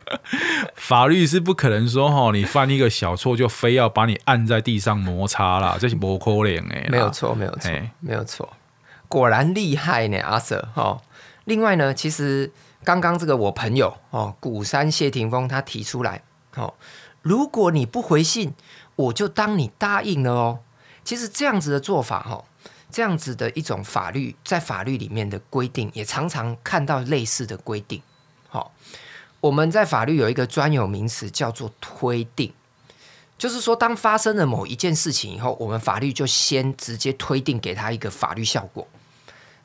[0.74, 6.88] 法律是不可能说哈，你犯一个小错就非要把你按在地上摩擦啦，这是不可能哎。
[6.90, 8.52] 没有错，没有错，没有错，
[9.08, 11.00] 果然厉害呢，阿 Sir 哈。
[11.46, 12.52] 另外呢，其实
[12.84, 16.24] 刚刚这个我朋友哦，鼓山谢霆锋他提出来
[16.56, 16.74] 哦。
[17.28, 18.54] 如果你不回信，
[18.96, 20.60] 我就当你答应了哦。
[21.04, 22.46] 其实这样子的做法，哈，
[22.90, 28.02] 这样子的一种法律，在法律里面的规定，也常常看到类似的规定。
[28.48, 28.72] 好，
[29.42, 32.54] 我们在法律有一个专有名词叫做推定，
[33.38, 38.88] 就是说，当发生了某一件事情以后，我们法律就先直接推定给他一个法律效果，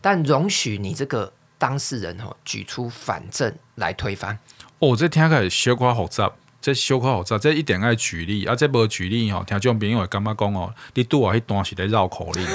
[0.01, 4.37] 但容许你这个当事人哈举出反证来推翻。
[4.81, 6.33] 哦，这听起来小可复杂。
[6.63, 8.55] 这小可好，这一点爱举例啊！
[8.55, 12.47] 这无举例吼，听众朋友会感觉讲哦，你拄啊迄段是在绕口令。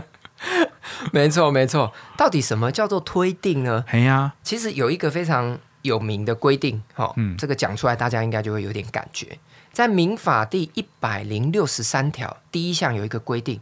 [1.12, 3.86] 没错没错，到底什么叫做推定呢？
[3.88, 9.38] 嘿呀、啊，其实有一个非常有名的规定，哈，嗯，这个讲出来大家应该就会有点感觉。
[9.72, 13.58] 在民法第一百零六十三条第一项有一个规定，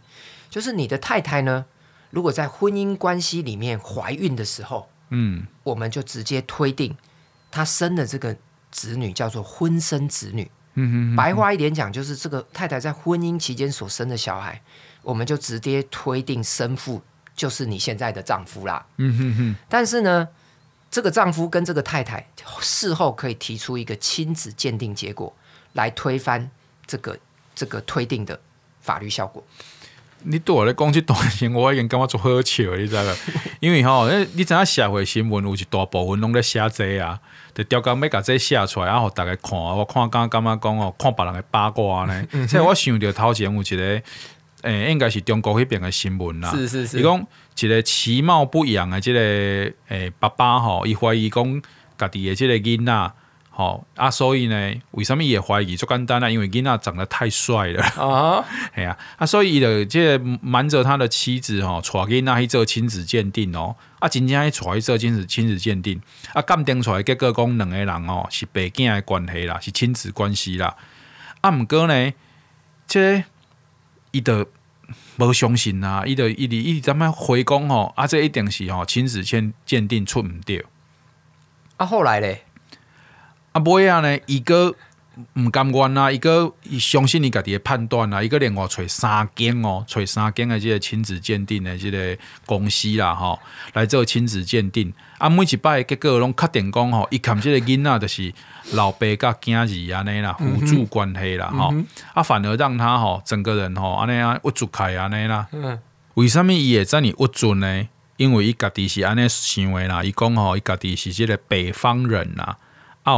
[0.51, 1.67] 就是你的太太呢，
[2.11, 6.97] 如果在婚姻关系里面怀孕的时候，嗯，我们就直接推定
[7.53, 8.37] 她生的这个。
[8.71, 14.61] 子女叫做婚生子女，嗯，白话一点讲，就是这个太太在婚姻期间所生的小孩，
[15.03, 17.03] 我们就直接推定生父
[17.35, 18.87] 就是你现在的丈夫啦。
[18.97, 19.57] 嗯哼哼。
[19.69, 20.29] 但是呢，
[20.91, 22.27] 这个丈夫跟这个太太
[22.61, 25.35] 事后可以提出一个亲子鉴定结果
[25.73, 26.51] 来推翻
[26.87, 27.19] 这个
[27.55, 28.41] 这个推定的
[28.81, 29.45] 法律效果。
[30.25, 33.15] 你对我咧讲即段时间，我已经感觉足好笑，你知道吗？
[33.61, 37.19] 因为吼，你知影社会新闻有一大部分拢咧写这啊。
[37.53, 42.27] 就调工要甲这写出来，啊，互逐个看，我看刚刚感觉讲哦，看别人的八卦呢。
[42.47, 46.51] 所、嗯、以我想着头前有一个，诶、欸，应该是中国迄边的新闻啦。
[46.53, 47.01] 是是是。
[47.01, 47.27] 伊讲
[47.59, 51.63] 一个其貌不扬的即个诶、欸、爸爸吼，伊怀疑讲
[51.99, 53.13] 家己的即个囡仔。
[53.61, 55.77] 哦啊，所以呢，为什么也怀疑？
[55.77, 57.83] 就简单啊，因为囡仔长得太帅了。
[57.83, 58.43] 啊，
[58.75, 63.77] 系啊，啊，所以伊就即个瞒着他的妻子吼，带囡仔去做亲子鉴定哦。
[63.99, 66.01] 啊，真正去带去做亲子亲子鉴定，
[66.33, 70.75] 啊，鉴定出来结果讲两个人哦是爸囝的关系啦，是亲子关系啦。
[71.43, 72.13] 啊，毋过呢，
[72.87, 73.23] 这
[74.13, 74.47] 伊的
[75.19, 77.93] 无相信啊，伊就伊直伊直怎么回讲吼？
[77.95, 80.65] 啊，这一定是吼亲子鉴鉴定出毋对。
[81.77, 82.45] 啊，后来咧？
[83.53, 84.75] 啊，尾啊呢，伊个
[85.35, 93.39] 毋甘愿啊，伊个伊相信伊家己的判断啊，伊个另外找三间哦，找三间的即个亲子鉴定的即个公司啦，吼，
[93.75, 94.93] 来做亲子鉴定。
[95.19, 98.33] 啊，每一摆结果拢确定讲吼，伊看即个囡仔就是
[98.73, 101.85] 老爸甲囝儿安尼啦，互助关系啦，吼、嗯。
[102.15, 105.49] 啊，反而让他吼整个人吼安尼啊，郁卒开安尼啦。
[105.53, 105.79] 嗯。
[106.15, 107.89] 为什物伊会这么郁卒呢？
[108.17, 112.45] 因为伊家己是安尼想的啦，伊讲吼，伊家己是即个北方人啦。
[112.45, 112.57] 啊，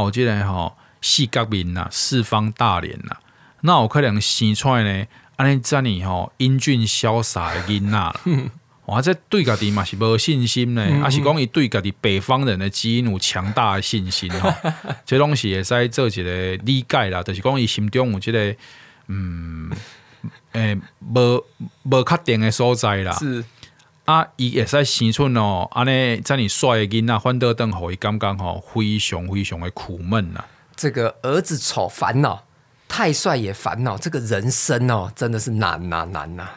[0.01, 3.15] 我记得吼，四角面呐，四方大脸呐，
[3.61, 8.19] 那有可能生出来呢，安尼遮尔吼英俊潇洒的囡仔，
[8.87, 14.53] 哇，这对家己嘛是无信心呢，还是讲伊对家己北方人的基因有强大的信心吼，
[15.05, 18.55] 这拢是会使做一个理解啦，就是讲伊心中有这个
[19.07, 19.71] 嗯，
[20.53, 21.45] 诶，无
[21.83, 23.13] 无确定的所在啦。
[23.13, 23.43] 是。
[24.05, 30.43] 啊，伊会使生出哦，安尼遮尔帅的囡仔，反倒等互伊感觉吼非常非常的苦闷呐。
[30.75, 32.43] 这个儿子丑烦恼，
[32.89, 36.49] 太帅也烦恼，这个人生哦，真的是难呐难呐。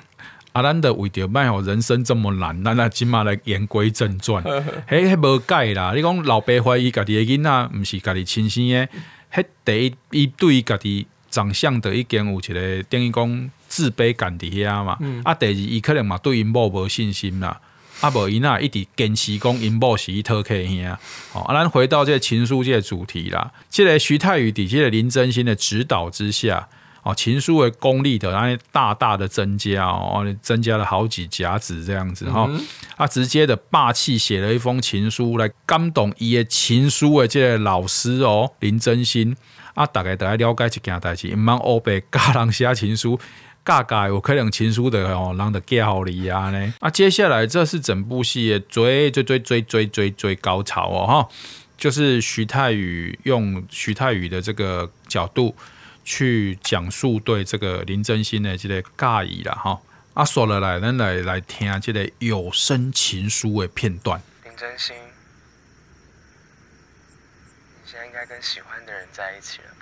[0.52, 4.42] 啊，咱的为着卖吼人生这么难，咱啊今嘛来言归正传，
[4.88, 5.92] 嘿，迄无解啦。
[5.94, 8.88] 你讲老爸怀疑家己的囡仔，毋是家己亲生的，
[9.32, 14.96] 迄第一伊对家己长相的已经有一个等于讲自卑感伫遐嘛。
[15.00, 17.60] 嗯、啊，第二伊可能嘛对因某无信心啦。
[18.00, 20.96] 啊，无伊那一直坚持讲因某是伊讨客兄。
[21.34, 23.52] 哦，啊，咱回到这个情书这个主题啦。
[23.68, 26.68] 这个徐太宇底下的林真心的指导之下，
[27.02, 32.50] 哦，情书的功力的，大大的增加哦，增加了好几甲子这样子哈。
[32.96, 39.36] 啊，直接的霸气写了一封情书来感动伊的情书的这个老师哦，林真心。
[39.74, 43.20] 啊，大概大家了解一件代志，毋茫黑白教人写情书。
[43.66, 46.74] 尬尬，有可能情书的哦，让的盖好哩啊呢。
[46.78, 51.28] 啊，接下来这是整部戏的最最最最最最最高潮哦哈，
[51.76, 55.56] 就是徐太宇用徐太宇的这个角度
[56.04, 59.80] 去讲述对这个林真心的这个尬意了哈。
[60.14, 64.22] 啊，说了来，咱来来听这个有声情书的片段。
[64.44, 64.94] 林真心，
[67.84, 69.75] 你现在应该跟喜欢的人在一起了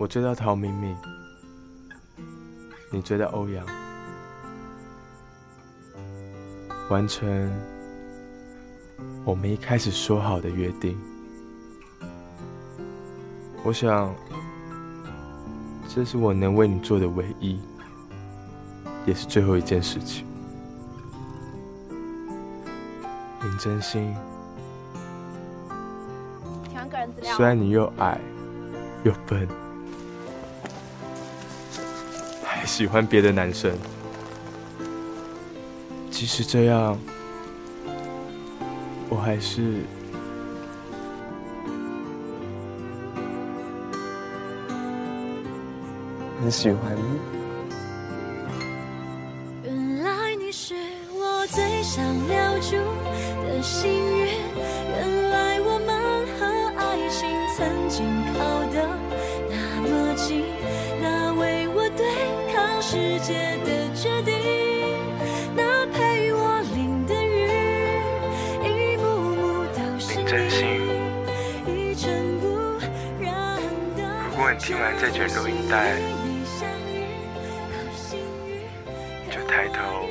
[0.00, 0.96] 我追到陶敏敏，
[2.90, 3.66] 你追到欧阳，
[6.88, 7.52] 完成
[9.26, 10.98] 我们一开始说好的约定。
[13.62, 14.14] 我想，
[15.86, 17.60] 这是我能为你做的唯一，
[19.04, 20.26] 也是最后一件事情。
[23.42, 24.16] 林真心，
[27.36, 28.18] 虽然你又矮
[29.04, 29.46] 又笨。
[32.66, 33.72] 喜欢别的男生，
[36.10, 36.96] 即使这样，
[39.10, 39.82] 我还是
[46.40, 47.02] 很喜欢你。
[49.64, 50.74] 原来你是
[51.12, 52.76] 我最想留住
[53.46, 54.26] 的幸运，
[54.88, 55.88] 原来我们
[56.38, 56.46] 和
[56.78, 58.38] 爱情曾经靠
[58.72, 58.88] 得
[62.90, 64.34] 世界的决定，
[65.54, 67.46] 那陪我淋的雨，
[68.64, 69.04] 一幕
[69.36, 72.48] 幕都是你，一尘不
[73.22, 73.62] 染
[73.96, 74.02] 的。
[74.28, 75.94] 如果你听完这卷录音带，
[79.30, 80.08] 就抬头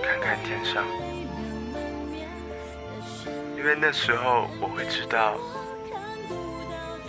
[0.00, 0.84] 看看天上，
[3.56, 5.36] 因为那时候我会知道，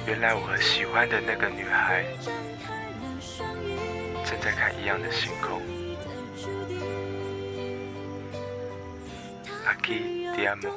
[0.08, 2.04] 原来我和喜欢的那个女孩。
[4.49, 5.62] 再看一样的星空。
[9.67, 10.73] Aquí te amo。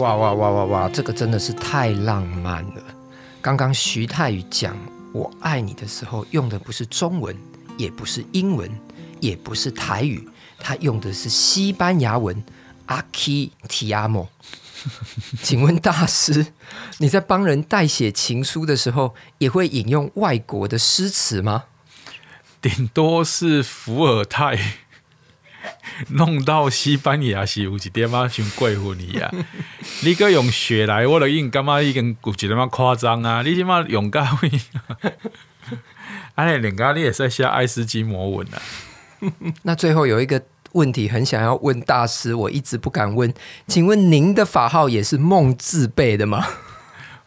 [0.00, 0.88] 哇哇哇哇哇！
[0.88, 2.82] 这个真的是太浪漫了。
[3.42, 4.74] 刚刚徐太宇讲
[5.12, 7.36] “我爱你”的时候，用的不是中文，
[7.76, 8.70] 也不是英文，
[9.20, 10.26] 也不是台语，
[10.58, 12.42] 他用的是西班牙文
[12.86, 14.28] “Aquí te amo”。
[15.42, 16.46] 请问大师，
[16.96, 21.64] 你在帮人代写情书的时候，也会引用外国的诗词吗？
[22.62, 24.58] 顶多是伏尔泰。
[26.10, 29.30] 弄到西班牙是有一点仔像过分去啊！
[30.02, 33.42] 你搁用血来，我都已经感觉已经有一点仔夸张啊！
[33.42, 34.50] 你起码用到位，
[36.36, 38.62] 哎，人家你也是写爱斯基摩文啊。
[39.62, 40.42] 那最后有一个
[40.72, 43.32] 问题，很想要问大师，我一直不敢问，
[43.66, 46.46] 请问您的法号也是梦字辈的吗？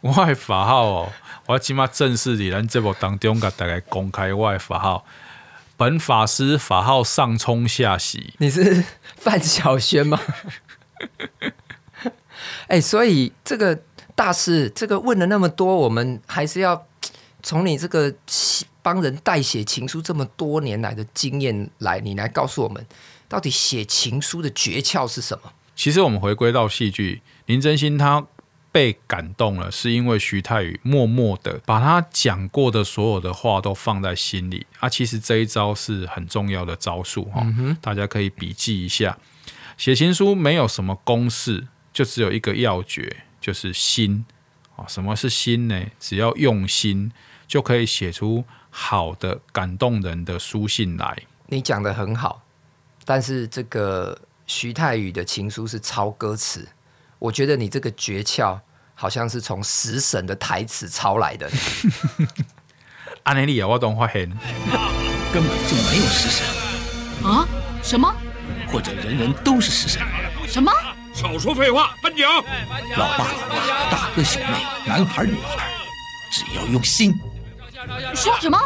[0.02, 1.12] 我的法号哦，
[1.46, 5.06] 我起码正式在咱节目当中甲大家公开我的法号。
[5.84, 8.82] 本法师法号上冲下洗，你是
[9.20, 10.18] 范晓萱吗？
[12.68, 13.78] 哎、欸，所以这个
[14.16, 16.88] 大师，这个问了那么多，我们还是要
[17.42, 18.16] 从你这个
[18.82, 22.88] 帮人代写情书这么多年来的经验来，你来告诉我们，
[23.28, 25.52] 到底写情书的诀窍是什么？
[25.76, 28.26] 其实我们回归到戏剧，林真心他
[28.74, 34.90] 被感动了，是因为徐太宇默默的把他讲过的所有的话都放在心里啊。
[34.90, 39.16] 其实这一招是很重要的招数哈，嗯、大家可以笔记一下。
[39.78, 44.26] 写情书没有什么公式，就只有一个要诀，就是心
[44.76, 44.86] 啊。
[44.88, 45.86] 什么是心呢？
[46.00, 47.12] 只要用心，
[47.48, 51.16] 就可以写出好的、感动人的书信来。
[51.46, 52.42] 你讲的很好，
[53.06, 56.68] 但是这个徐太宇的情书是抄歌词。
[57.24, 58.60] 我觉得你这个诀窍
[58.94, 61.50] 好像是从食神的台词抄来的。
[63.24, 64.30] 安内利亚，我懂发现
[65.32, 66.46] 根本就没有食神
[67.26, 67.48] 啊？
[67.82, 68.14] 什么？
[68.68, 70.02] 或者人人都是食神？
[70.46, 70.70] 什么？
[71.14, 72.30] 少说废话，颁奖！
[72.98, 75.70] 老爸老妈，大哥小妹，男孩女孩，
[76.30, 77.18] 只要用心。
[78.14, 78.60] 说什么？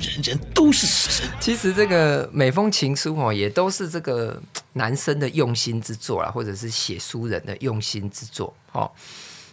[0.00, 1.30] 人人都是食神。
[1.38, 4.42] 其实这个每封情书哦，也都是这个
[4.78, 8.54] 男生的用心之作啦，或者是写书人的用心之作。
[8.72, 8.90] 哦，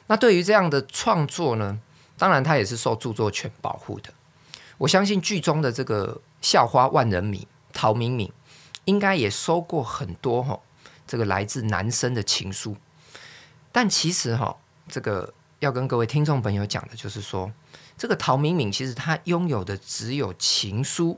[0.08, 1.78] 那对于这样的创作呢，
[2.18, 4.14] 当然他也是受著作权保护的。
[4.78, 8.32] 我相信剧中的这个校花万人迷陶敏敏，
[8.86, 10.58] 应该也收过很多哈，
[11.06, 12.78] 这个来自男生的情书。
[13.74, 14.56] 但其实哈，
[14.88, 17.52] 这个要跟各位听众朋友讲的就是说。
[17.98, 21.18] 这个陶敏敏其实她拥有的只有情书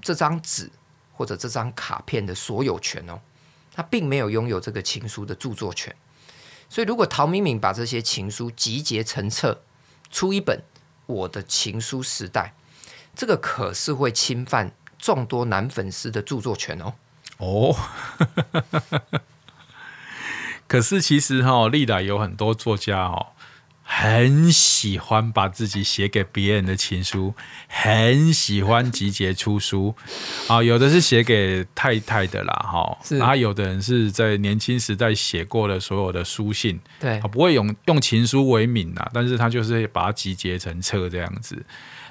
[0.00, 0.70] 这张纸
[1.12, 3.18] 或者这张卡片的所有权哦，
[3.74, 5.94] 他并没有拥有这个情书的著作权。
[6.70, 9.60] 所以，如果陶敏敏把这些情书集结成册，
[10.10, 10.58] 出一本
[11.06, 12.54] 《我的情书时代》，
[13.14, 16.94] 这个可是会侵犯众多男粉丝的著作权哦。
[17.36, 17.76] 哦，
[20.66, 23.33] 可是其实哈、哦，历来有很多作家哦。
[23.86, 27.34] 很喜欢把自己写给别人的情书，
[27.68, 29.94] 很喜欢集结出书。
[30.48, 41.64] 啊，有的是写给太太的啦，哈，然后有的人是在年轻时代写过的所有的书信，对，不会用用情书为名啦，但是他就是把它集结成册这样子，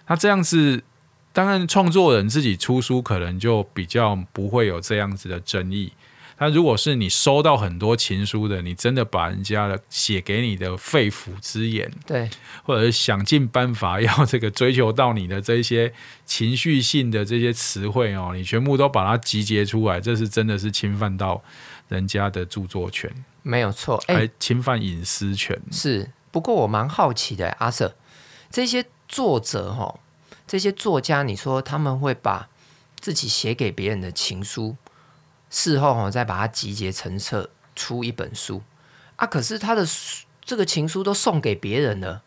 [0.08, 0.84] 那这样子，
[1.34, 5.92] 当然创作人自己出书可能就比较不会有这样子的争议。
[6.40, 12.30] 那如果是你收到很多情书的，你真的把人家的写给你的肺腑之言，对，
[12.64, 15.94] 或者是想尽办法要这个追求到你的这些
[16.26, 21.42] 情绪性的这些词汇哦，你全部都把它集结出来，这是真的是侵犯到
[21.88, 23.10] 人家的著作权，
[23.42, 25.58] 没有错，哎、还侵犯隐私权。
[25.72, 27.94] 是，不过我蛮好奇的，阿 Sir，
[28.50, 30.00] 这些作者哈，
[30.48, 32.50] 这些作家，你说他们会把
[33.00, 34.76] 自己写给别人的情书？
[35.54, 38.64] 事后哈，再把它集结成册出一本书
[39.18, 39.28] 啊！
[39.28, 39.86] 可是他的
[40.44, 42.24] 这个情书都送给别人了，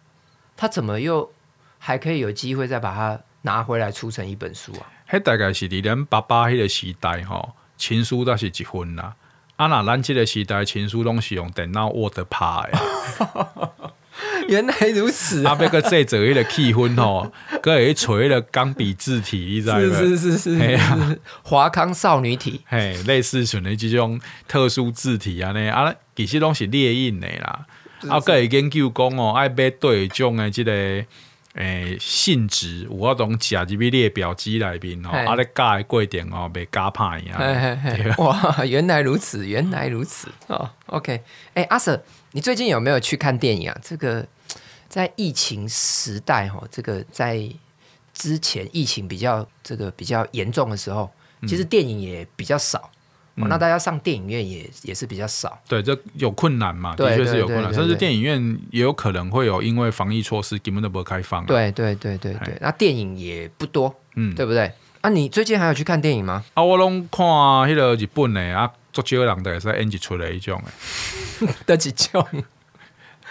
[0.57, 1.33] 他怎么又
[1.81, 4.87] 还可以有机会再把它拿回来出成一本书啊？
[5.11, 9.17] 那大概是咱爸爸那个时代吼，情书倒是一份啦。
[9.57, 13.73] 啊，那咱这个时代情书拢是用电脑 Word 拍的。
[14.49, 15.53] 原来如此啊！
[15.53, 19.81] 啊，别个这做一个气氛吼，搁会锤一个钢笔字体，你知道吗？
[19.81, 27.67] 是是是是，华康少女体，嘿，类似像的这种特殊字体啊，呢啊，其实拢是列印的啦。
[28.09, 30.73] 啊，搁会研究讲哦，爱买对种的这个
[31.55, 38.15] 诶性质，有法当加入去列表机内面哦，啊，咧加的过程哦，别加歹呀。
[38.19, 40.69] 哇，原来如此，原来如此哦。
[40.87, 41.23] OK，
[41.55, 41.99] 哎，阿 Sir，
[42.37, 43.81] 你最近有没有去看电影啊？
[43.83, 44.25] 这个。
[44.89, 47.43] 在疫情时代，哈，这个在
[48.15, 51.11] 之前疫情比较这个比较严重的时候，
[51.43, 52.89] 其实电影也比较少，
[53.35, 55.59] 嗯、那大家上电影院也也是比较少。
[55.69, 56.95] 对，这有困难嘛？
[56.95, 61.45] 的确是有困难，甚至电影院也有可能会有因为防疫措施根本都不开放。
[61.45, 64.73] 对对对对对，那电影也不多，嗯，对不对？
[65.01, 66.45] 啊，你最近还有去看电影吗？
[66.55, 68.73] 啊，我拢看迄个日本的啊，
[69.03, 70.63] 足少人的是演一出来 一种
[71.41, 72.27] 诶，得几种。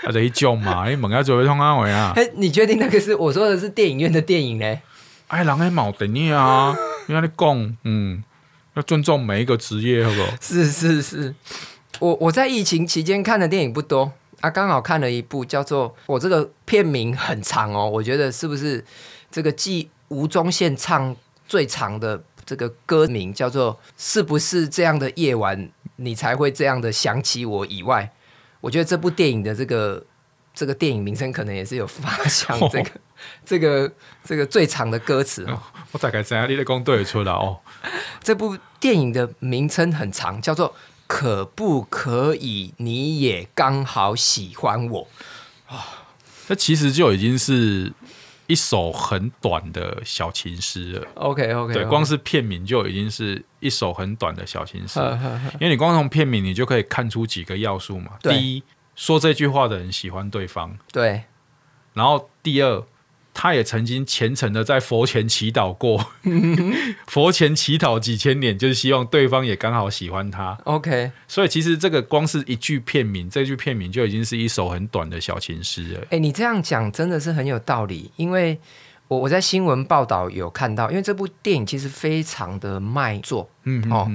[0.04, 2.12] 啊，这一种嘛，你猛要做一通安慰啊！
[2.18, 4.80] 哎，你确定那个是我说的是电影院的电影呢？
[5.28, 6.76] 哎，人还冇电影啊！
[7.08, 8.22] 你你讲，嗯，
[8.74, 10.28] 要尊重每一个职业，好不好？
[10.42, 11.34] 是是是，
[12.00, 14.12] 我我在疫情期间看的电影不多
[14.42, 18.84] 啊，刚好看了一部叫做我这个片名很长哦，我觉得是不是
[19.32, 21.16] 这个继吴宗宪唱
[21.48, 28.12] 最长的这个歌名叫做是不是这样的夜晚你才会这样的想起我以外？
[28.62, 30.04] 我觉得这部电影的这个
[30.54, 33.00] 这个电影名称可能也是有发想这个、 哦、
[33.46, 33.92] 这个
[34.24, 37.60] 这个最长的歌词、哦、我大概知道你的工对出来哦。
[38.22, 40.76] 这部电影的名称很长，叫做
[41.08, 45.08] “可不可以你也刚好喜欢我”
[45.68, 46.08] 啊，
[46.48, 47.94] 那其实就已经是
[48.48, 51.08] 一首很短的小情诗了。
[51.16, 55.00] OK OK，对，光是片名就已经是一首很短的小情诗，
[55.54, 58.12] 因为你光从片名你就可以看出几个要素嘛。
[58.22, 58.64] 第一，
[58.96, 61.24] 说这句话的人喜欢对方，对。
[61.94, 62.84] 然后第二，
[63.38, 66.14] 他也曾经虔诚的在佛前祈祷过，
[67.06, 70.58] 佛前祈祷几千年，就是希望对方也刚好喜欢他。
[70.64, 76.08] OK，所以其实这个光是一句片名，这句片名就已经是一首很短的小情诗了。
[76.12, 78.58] 哎，你这样讲真的是很有道理，因为
[79.10, 84.10] 我我在新闻报道有看到，因为这部电影其实非常的卖座，嗯，哦。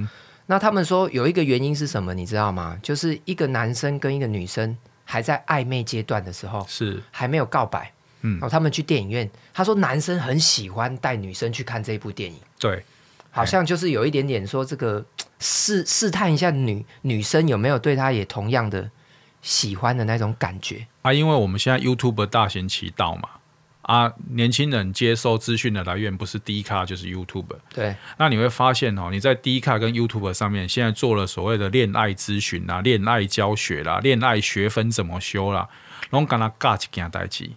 [0.46, 2.14] 那他们说有一个原因是什么？
[2.14, 2.76] 你知道吗？
[2.82, 7.92] 就是一个男生跟一个女生还在暧昧阶段的时候，是还没有告白。
[8.22, 12.38] 嗯，然后他们去电影院，他说男生很喜欢带女生去看这一部电影。
[12.58, 12.84] 对，
[13.30, 15.04] 好像就是有一点点说这个
[15.38, 18.90] 试试探一下女女生有没有对他也同样的
[19.42, 21.12] 喜欢的那种感觉啊。
[21.12, 23.28] 因为我们现在 YouTube 大行其道嘛。
[23.82, 27.56] 啊，年轻人接收资讯的来源不是 D 卡就是 YouTube。
[27.74, 35.68] 对，那你会发现哦，你在 D 卡跟 YouTube 上面，现在做了所谓的恋爱咨询啦、恋爱教学啦、恋爱学分怎么修啦，
[36.10, 37.50] 拢跟他教一件代志。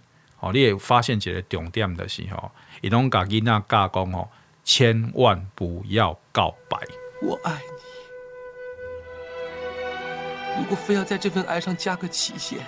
[0.43, 4.29] 哦，你也发现一个重点的是吼，伊拢甲囡仔教讲吼，
[4.65, 6.77] 千万不要告白。
[7.21, 7.53] 我爱
[10.57, 12.59] 你，如果非要在这份爱上加个期限。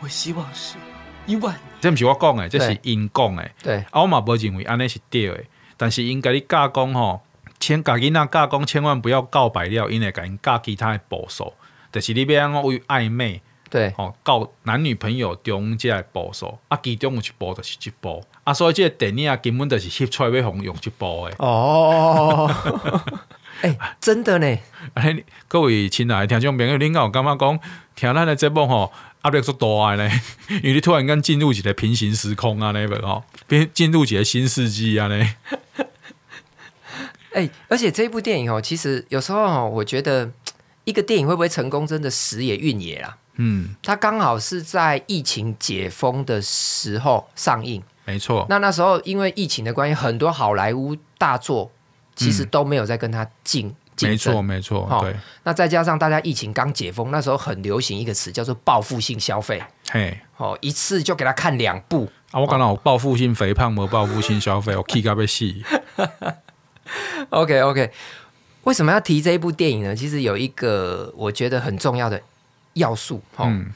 [0.00, 0.76] 我希望是
[1.24, 1.62] 一万年。
[1.80, 3.50] 这不是我讲的，这是因讲的。
[3.62, 5.42] 对，啊、我嘛无认为安尼是对的。
[5.78, 7.22] 但是因跟你教讲吼，
[7.58, 11.54] 千家囡仔教讲，千万不要告白了，因会甲因教其他的步数，
[11.90, 13.40] 就是你要安怎为暧昧。
[13.72, 21.36] 对，哦，告男女朋友中这个步数，啊，其中有一步就是这步，啊，所以这个电影啊根本就是翕出来要用这步的。
[21.38, 22.54] 哦，
[23.64, 24.58] 哎、欸， 真的呢。
[24.92, 27.58] 哎各位亲爱的听众朋友，你敢有感觉讲
[27.96, 28.92] 听咱的节目吼？
[29.24, 30.10] 压力足大呢，
[30.50, 35.34] 因为你突然间进入一个平行时空啊，那个哦，变进入一个新世纪啊，呢。
[37.32, 40.30] 哎，而且这部电影哦，其实有时候哦，我觉得
[40.84, 43.16] 一个电影会不会成功，真的时也运也啦。
[43.36, 48.46] 嗯，它刚好是在疫情解封的时候上映，没错。
[48.48, 51.70] 那那时候因为疫情的关系，很多好莱坞大作
[52.14, 53.74] 其实都没有在跟它进。
[54.00, 55.14] 没错，没错，对。
[55.44, 59.62] 那再加上大家疫情刚解封，那时候很流行一个词叫做报复性消费。
[59.90, 62.40] 嘿，哦，一次就给他看两部啊！
[62.40, 65.44] 我刚刚我报复性肥胖，没报复性消费，我气到要死。
[67.30, 67.92] OK OK，
[68.64, 69.94] 为什么要提这一部电影呢？
[69.94, 72.20] 其实有一个我觉得很重要的
[72.74, 73.72] 要素，嗯，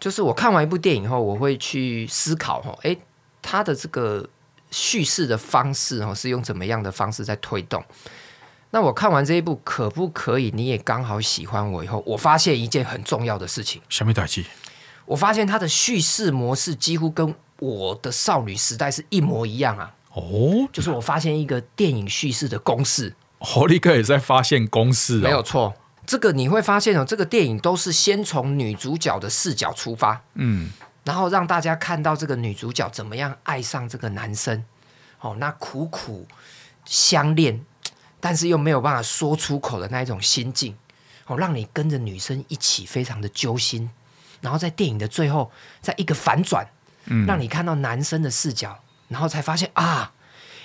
[0.00, 2.96] 就是我看完一部电影后，我会去思考，哈，哎，
[3.40, 4.28] 他的这个
[4.70, 7.84] 叙事的方式，哈，是用怎么样的方式在推动？
[8.70, 10.50] 那我看完这一部，可不可以？
[10.54, 13.80] 你也刚好喜欢我以后，我发现一件很重要的事情。
[13.88, 14.44] 什么代志？
[15.06, 19.94] 我发现它的叙事模式几乎跟我的少女时代是一模一样啊！
[20.12, 23.14] 哦，就是我发现一个电影叙事的公式。
[23.38, 25.14] 哦，立刻也在发现公式。
[25.14, 25.72] 没有错，
[26.08, 30.72] 这个你会发现哦，这个电影都是先从女主角的视角出发，嗯，
[31.04, 34.64] 然后让大家看到这个女主角怎么样爱上这个男生，
[35.20, 36.26] 哦，那苦苦
[36.86, 37.62] 相恋。
[38.20, 40.74] 但是又没有办法说出口的那一种心境，
[41.26, 43.88] 哦，让你跟着女生一起非常的揪心，
[44.40, 46.66] 然后在电影的最后，在一个反转，
[47.04, 50.14] 嗯，让你看到男生的视角，然后才发现啊，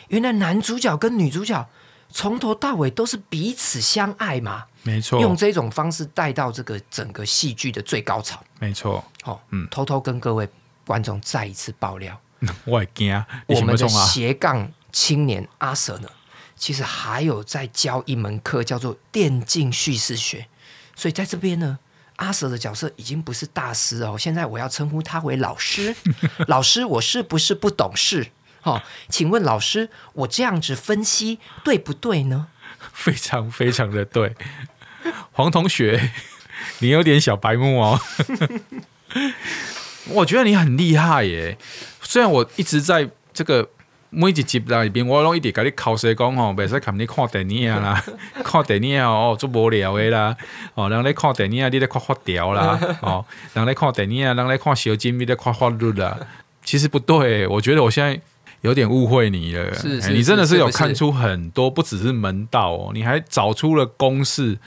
[0.08, 1.70] 原来男主角跟女主角
[2.16, 10.48] 从头到尾都是彼此相爱嘛，没错，用这种方式带到这个整个戏剧的最高潮，没错，哦，嗯，偷偷跟各位
[10.86, 12.18] 观众再一次爆料，
[12.66, 16.08] 我会惊，我们的斜杠青年阿 Sir 呢？
[16.56, 20.48] 其实还有在教一门课，叫做电竞叙事学。
[20.96, 21.80] 所以在这边呢，
[22.18, 25.96] 阿 Sir 的角色已经不是大师哦，现在我要称呼他为老师。
[26.48, 28.28] 老师，我是不是不懂事？
[28.64, 32.48] 哦，请问老师，我这样子分析对不对呢？
[32.92, 34.36] 非常非常的对，
[35.32, 36.12] 黄同学，
[36.80, 38.00] 你有点小白目哦。
[40.10, 41.58] 我觉得你很厉害耶，
[42.02, 43.70] 虽然我一直在这个。
[44.16, 48.00] 每一集里边，我拢一直跟你考试讲吼，袂使看你看电影啦，
[48.46, 50.38] 看电影哦，足无聊的啦，
[50.76, 56.16] 哦，人咧看电影，你咧看发条啦，哦，人咧看电影，人咧看小金，你咧看法律啦。
[56.64, 58.22] 其实不对，我觉得我现在
[58.64, 59.74] 有点误会你了。
[59.76, 64.58] 是，是，是，你真的是有看出很多，不只是门道哦，你还找出了公式。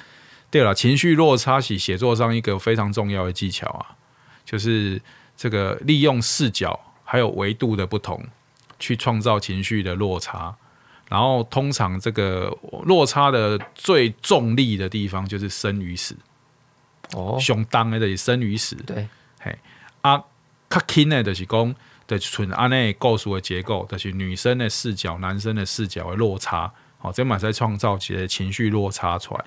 [0.51, 3.99] 对了，情绪落差是写作上一个非常重要的技巧啊，
[4.45, 5.03] 就是
[5.37, 8.25] 这个利用视角还有维度的不同。
[8.79, 10.55] 去创造情绪的落差，
[11.09, 16.15] 然后通常这个落差的最重力的地方就是生与死。
[17.15, 18.77] 哦，相当的就是生与死。
[18.87, 19.09] 对，
[19.41, 19.59] 嘿，
[20.03, 20.23] 啊，
[20.69, 21.75] 较轻的就是讲，
[22.07, 26.73] 就是纯安内构事的结构，就是女生的视角、男生的视角的落差。
[26.99, 29.45] 好，这嘛在创造一个情绪落差出来。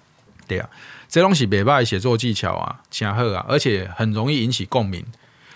[0.47, 0.69] 对啊，
[1.07, 5.05] 这东西袂歹写作技巧啊，诚好啊，而且很容易引起共鸣。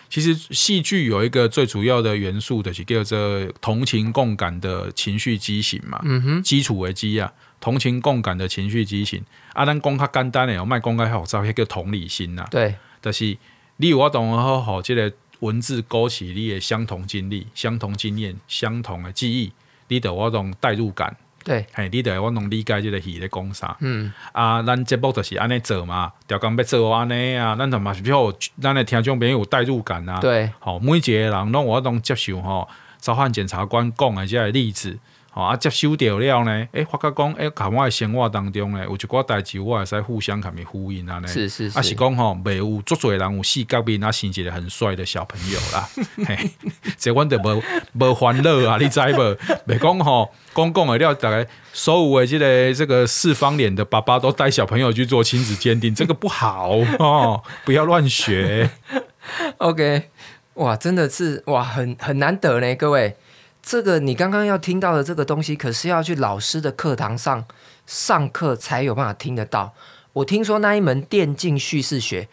[0.09, 5.99] 其实戏剧有一个最主要的元素，的是叫做同情共感的情绪畸形嘛。
[6.03, 9.23] 嗯哼，基础为基啊，同情共感的情绪畸形。
[9.53, 12.47] 啊，咱讲较简单的，我卖讲较复杂，迄叫同理心呐。
[12.51, 13.35] 对，就是
[13.77, 15.11] 你有法度好好，即个
[15.43, 19.51] 文字勾起你的相同经历、相同经验、相同的记忆，
[19.89, 21.15] 你得有法度代入感。
[21.43, 23.75] 对，嘿，你得我能理解这个戏咧讲啥。
[23.81, 30.21] 嗯，啊，咱节目就是安尼做嘛，调工要做安尼啊，咱就嘛是比较，咱的听众朋友有代入感啊。
[30.21, 32.69] 对，好，每一个人拢我拢接受吼，
[32.99, 34.97] 召唤检察官讲的这个例子。
[35.33, 45.89] 哦，啊，接收到了呢，诶、欸，发觉讲，诶、我的生活当中呢，有一寡代志，我会使互相跟伊呼应啊，呢，是是是，啊是讲吼，袂有足侪人有四角面，啊，生一个很帅的小朋友啦，
[46.27, 46.51] 嘿，
[46.99, 47.63] 这阮就无
[47.93, 49.37] 无烦恼啊，你知无？
[49.67, 58.69] 袂讲吼，讲讲的了，大概所有的这个这个四方脸的爸爸都带小朋友去做亲子鉴定，这个不好哦，不要乱学。
[59.57, 60.09] OK，
[60.53, 63.15] 哇，真的是哇，很很难得呢，各位。
[63.63, 67.45] 这个你刚刚要听到的这个东西，可是要去老师的课堂上
[67.87, 69.73] 上课才有办法听得到。
[70.11, 72.27] 我听说那一门电竞叙事学，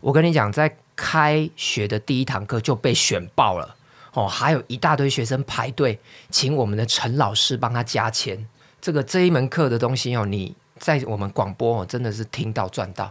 [0.00, 3.76] 我跟你讲，在开学的第一堂课就被选爆了
[4.14, 6.00] 哦，还有一大堆学生排队，
[6.30, 8.48] 请我们的陈老师帮他加签。
[8.80, 13.10] 这个这一门课的东西哦，你在我们广播哦，真的是听到赚到。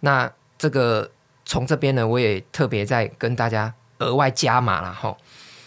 [0.00, 1.08] 那这个
[1.44, 5.16] 从这边呢，我也特别在跟大家额外加码了哈。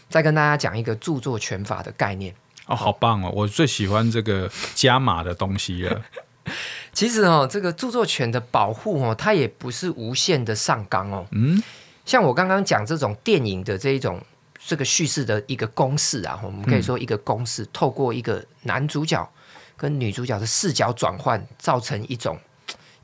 [0.10, 2.34] 再跟大家讲一个著作权法的概念
[2.68, 3.32] 哦，好棒哦！
[3.34, 6.02] 我最喜欢这个加码的东西了。
[6.94, 11.26] 其实哦，这个著作权的保护哦，它也不是无限的上纲哦。
[11.32, 11.62] 嗯，
[12.06, 14.22] 像我刚刚讲这种电影的这一种
[14.66, 19.30] 这个叙事的一个公式啊，我们可以说一个公式，嗯、透过一个男主角
[19.76, 22.40] 跟女主角的视角转换，造成一种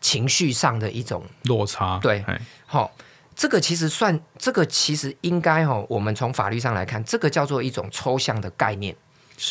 [0.01, 1.99] 情绪上的一种落差。
[2.01, 2.23] 对，
[2.65, 2.91] 好。
[3.35, 8.95] 这个其实算，这个其实应该哈，我们从法律上来看，这个叫做一种抽象的概念，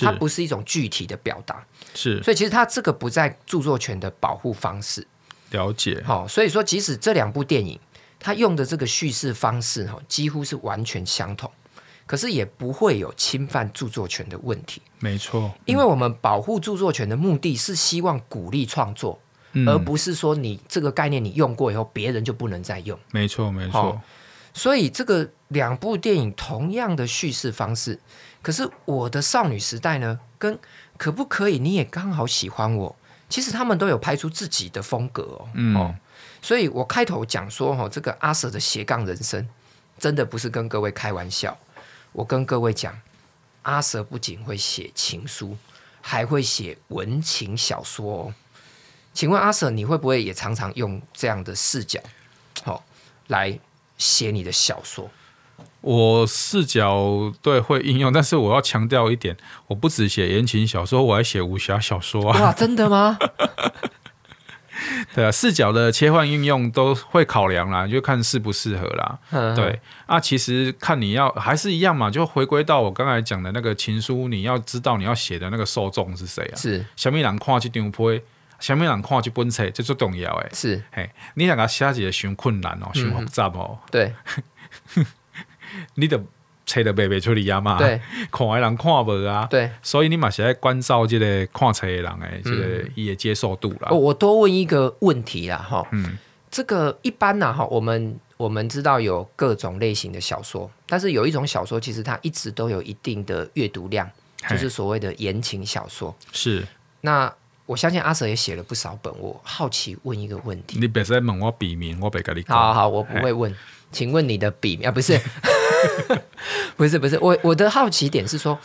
[0.00, 1.64] 它不是一种具体的表达，
[1.94, 5.06] 是，所以其实它这个不在著作权的保护方式。
[5.50, 7.78] 了解，好，所以说即使这两部电影，
[8.18, 11.50] 它用的这个叙事方式哈，几乎是完全相同，
[12.06, 14.80] 可是也不会有侵犯著作权的问题。
[14.98, 19.20] 没错，因为我们保护著作权的目的是希望鼓励创作。
[19.66, 22.98] 而不是说你这个概念你用过以后，别人就不能再用。
[23.10, 24.00] 没错，没错。
[24.54, 27.98] 所以这个两部电影同样的叙事方式，
[28.42, 30.58] 可是我的少女时代呢，跟
[30.96, 32.96] 可不可以你也刚好喜欢我，
[33.28, 35.48] 其实他们都有拍出自己的风格哦。
[35.54, 35.76] 嗯。
[35.76, 35.94] 哦，
[36.42, 39.48] 所以我开头讲说哈，这个阿 Sir 的斜杠人生，
[39.98, 41.56] 真的不是跟各位开玩笑。
[42.12, 42.98] 我跟各位讲，
[43.62, 45.56] 阿 Sir 不仅会写情书，
[46.02, 48.34] 还会写文情小说哦。
[49.12, 52.00] 请问阿 Sir，你会不会也常常用这样的视角，
[52.62, 52.82] 好、哦、
[53.28, 53.58] 来
[53.98, 55.10] 写你的小说？
[55.80, 59.36] 我视角对会应用，但是我要强调一点，
[59.66, 62.40] 我不只写言情小说，我还写武侠小说啊！
[62.40, 63.18] 哇，真的吗？
[65.14, 69.18] 对啊，视角的切换应用都会考量啦，就看适不适合啦。
[69.54, 76.56] 对啊，其实看你要还是一样嘛，就回归到我刚才讲的那个情书，你要知道你要写的那个受众是谁啊？
[76.56, 78.20] 是什么人看这张批？
[78.62, 80.48] 什么人看这本册，这最重要诶。
[80.54, 83.76] 是，嘿，你两个写字太困难哦，太复杂哦。
[83.90, 84.14] 对，
[85.96, 86.22] 你的
[86.64, 87.76] 册得背背出来嘛。
[87.76, 88.00] 对，
[88.30, 89.48] 看的人看无啊。
[89.50, 93.88] 对，所以你嘛是要关照这个看册的人诶，这个伊的接受度啦。
[93.90, 96.16] 我我多问一个问题啦，哈，嗯，
[96.48, 104.08] 这个一般呐，哈，我们我们知道有各种类型的小说，但是有一种小说其实它一直都有一定的阅读量，
[104.48, 106.14] 就是所谓的言情小说。
[106.30, 106.64] 是，
[107.00, 107.34] 那。
[107.66, 109.12] 我相信阿 Sir 也写了不少本。
[109.18, 112.56] 我好奇问一个问题：你别再问我笔名，我别跟你讲。
[112.56, 113.54] 好好，我不会问。
[113.90, 114.90] 请问你的笔名啊？
[114.90, 115.20] 不是，
[116.76, 117.18] 不是，不是。
[117.20, 118.58] 我我的好奇点是说，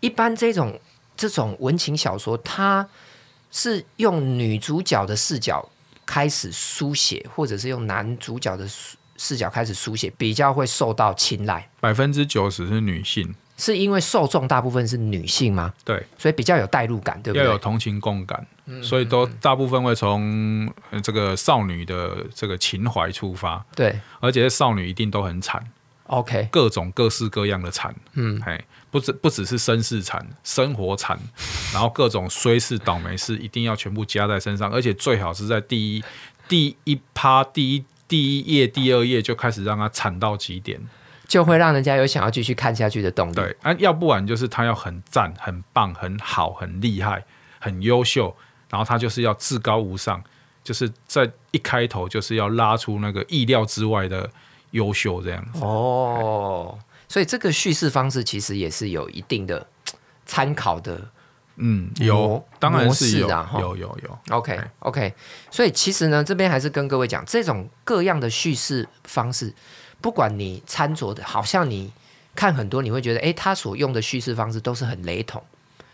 [0.00, 0.78] 一般这种
[1.16, 2.86] 这种文情小说，它
[3.50, 5.68] 是用女主角的视角
[6.04, 8.68] 开始书写，或者是用男主角的
[9.16, 11.68] 视角开始书写，比较会受到青睐。
[11.80, 13.34] 百分之九十是女性。
[13.56, 15.72] 是因为受众大部分是女性吗？
[15.84, 17.44] 对，所以比较有代入感，对不对？
[17.44, 20.70] 要有同情共感，嗯、所以都大部分会从
[21.02, 23.64] 这个少女的这个情怀出发。
[23.74, 25.64] 对，而且少女一定都很惨。
[26.08, 31.18] OK，各种各式各样的惨，嗯，哎，不只不只是身世惨，生活惨，
[31.74, 36.04] 然后各种衰事倒霉事一定要全部加在身上，而且最好是在第一
[36.46, 40.80] 第一趴第一第一页第二页就开始让她惨到极点。
[41.26, 43.34] 就会让人家有想要继续看下去的动力。
[43.34, 47.24] 对，啊，要不然就是他要很赞、很棒、很好、很厉害、
[47.58, 48.34] 很优秀，
[48.70, 50.22] 然后他就是要至高无上，
[50.62, 54.30] 就是在一开头就是要拉出那个意料之外的
[54.70, 55.60] 优秀这样子。
[55.62, 59.66] 哦，所以这个叙事方式其实也是有一定的
[60.24, 61.00] 参考的。
[61.58, 64.18] 嗯，有，当然是有，啊，有有有。
[64.28, 65.14] OK OK，
[65.50, 69.54] 所以其实呢，这边还是跟各位讲，这种各样的叙事方式，
[70.06, 71.92] 不管你参酌的，好像你
[72.32, 75.42] 看很多，你会觉得，哎，他所用的叙事方式都是很雷同，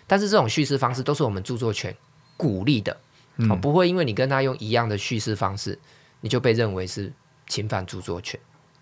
[0.06, 1.96] 但是这种叙事方式都是我们著作权
[2.36, 2.94] 鼓励的，
[3.36, 5.78] 嗯，哦，不会因为你跟他用一样的叙事方式，
[6.20, 7.10] 你就被认为是
[7.46, 8.38] 侵犯著作权。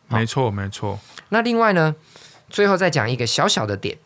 [0.09, 0.99] 没错，没错。
[1.28, 1.95] 那另外呢，
[2.49, 3.97] 最后再讲一个小小的点，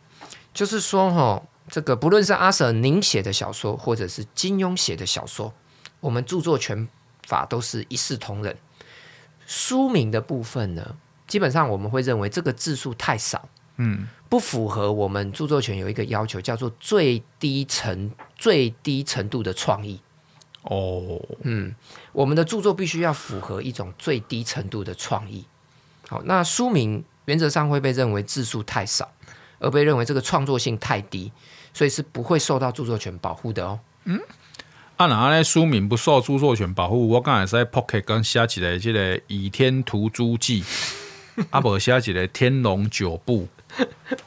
[0.53, 1.41] 就是说，哈。
[1.67, 5.51] 这个不论是阿 Sir 您写的小说，或者是金庸写的小说，
[6.01, 6.87] 我们著作权
[7.25, 8.55] 法都是一视同仁。
[9.47, 10.95] 书名的部分呢，
[11.27, 13.47] 基本上我们会认为这个字数太少，
[13.77, 19.99] 嗯，不符合我们著作权有一个要求，叫做最低程最低程度的创意。
[20.63, 21.73] 哦，嗯，
[22.11, 25.45] 我们的著作必须要符合一种最低程度的创意。
[26.07, 29.11] 好，那书名原则上会被认为字数太少，
[29.59, 31.31] 而被认为这个创作性太低。
[31.73, 33.77] 所以是不会受到著作权保护的哦。
[34.05, 34.17] 嗯，
[34.95, 40.63] 啊，那那书名不受著作权保护，我刚才在 Pocket 刚写起来，这个《倚天屠猪记》，
[41.51, 43.47] 啊，不写一个《天龙九部》。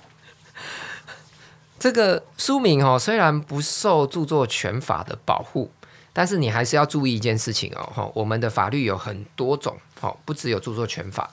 [1.78, 5.70] 这个书名哦，虽然不受著作权法的保护，
[6.12, 8.10] 但是你还是要注意一件事情哦。
[8.14, 11.30] 我们的法律有很多种，哦，不只有著作权法，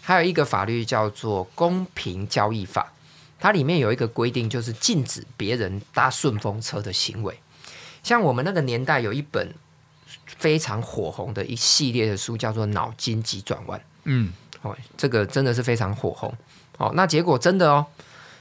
[0.00, 2.92] 还有一个法律叫做公平交易法。
[3.40, 7.38] 它里面有一个规定，就是禁止别人搭顺风车的行为。
[8.02, 9.52] 像我们那个年代有一本
[10.26, 13.78] 非常火红的一系列的书，叫做《脑筋急转弯》。
[14.04, 14.32] 嗯，
[14.62, 16.32] 哦，这个真的是非常火红。
[16.78, 17.86] 哦，那结果真的哦，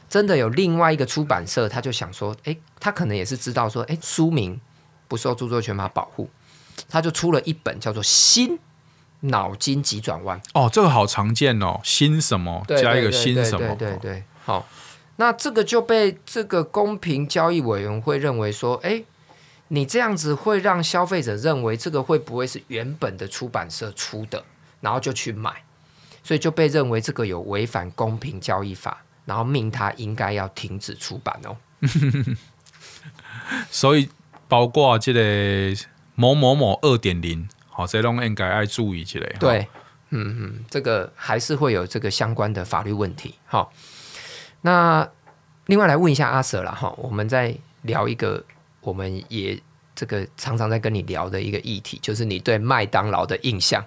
[0.09, 4.59] 真的有另外一个出版社，他就想说，诶，他可能也是知道说，诶，书名
[5.07, 6.29] 不受著作权法保护，
[6.89, 8.59] 他就出了一本叫做《新
[9.21, 10.39] 脑筋急转弯》。
[10.53, 14.67] 哦，这个好常见哦，新什么加一个新什么，对对对，对，对，好。
[15.19, 19.03] 那这个就被这个公平交易委员会认为说，哎，
[19.69, 24.45] 你这样子会让消费者认为这个会不会是原本的出版社出的，
[24.79, 25.63] 然后就去买，
[26.27, 31.55] 所以就被认为这个有违反公平交易法，然后命他应该要停止出版哦。
[33.71, 34.09] 所以
[34.49, 35.73] 包括这个
[36.15, 39.29] 某某某二点零，好，这种应该要注意起来。
[39.39, 39.69] 对，
[40.09, 43.71] 嗯嗯，这个还是会有这个相关的法律问题，好。
[44.59, 45.09] 那
[45.67, 48.43] 另外来问一下阿 Sir 啦哈，我们再聊一个，
[48.81, 49.57] 我们也
[49.95, 53.85] 这个常常在跟你聊的一个议题，就是你对麦当劳的印象。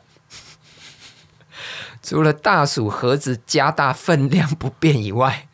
[2.03, 5.49] 除了大薯盒子加大分量不变以外，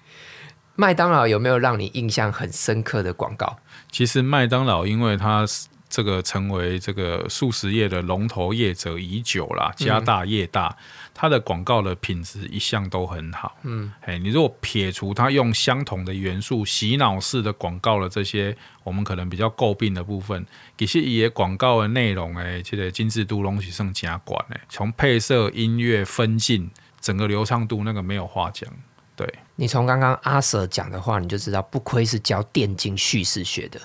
[0.75, 3.59] 麦当劳有没有让你印象很深刻的广告？
[3.91, 5.45] 其实麦当劳因为它
[5.89, 10.77] 这个成为这个速食业的龙头业者已久啦，家大业大。
[11.19, 18.55] 它的广告的品质一向都很好，嗯，哎，你如果撇除它用相同的元素洗脑式的广告的这些，
[18.85, 20.47] 我们可能比较诟病的部分，
[20.77, 28.71] 其实也广告的内容，哎，这个精致度东西上加管，哎，从配色、音乐、分镜，整个流畅度那个没有话讲。
[29.17, 33.81] 对，你从刚刚阿 Sir 讲的话，你就知道不愧是教电竞叙事学的，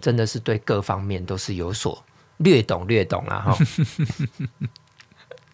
[0.00, 2.00] 真的是对各方面都是有所
[2.36, 3.58] 略懂略懂了哈。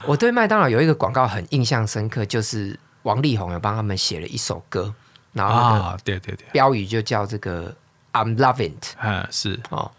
[0.07, 4.95] 我对麦当劳有一个广告很印象深刻，就是王力宏有帮他们写了一首歌，
[5.33, 7.75] 然后啊，对对对，标语就叫这个
[8.13, 9.91] I'm loving it，嗯，是哦。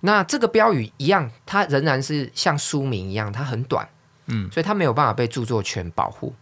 [0.00, 3.88] 那这个标语一样，它仍然是像书名一样，它很短，
[4.26, 6.34] 嗯，所以它没有办法被著作权保护。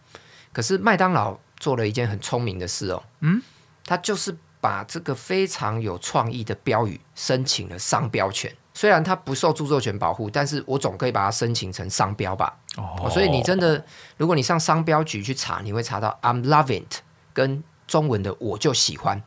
[0.51, 3.41] 可是麦当劳做了一件很聪明的事哦，嗯，
[3.85, 8.51] 他就是把这个非常有创意的标语申请了商标权。
[8.73, 12.57] 虽然它不受著作权保护，但是我总可以把它申请成商标吧。
[12.77, 13.83] 哦，所以你真的，
[14.17, 16.99] 如果你上商标局去查，你会查到 I'm loving it
[17.33, 19.21] 跟中文的我就喜欢。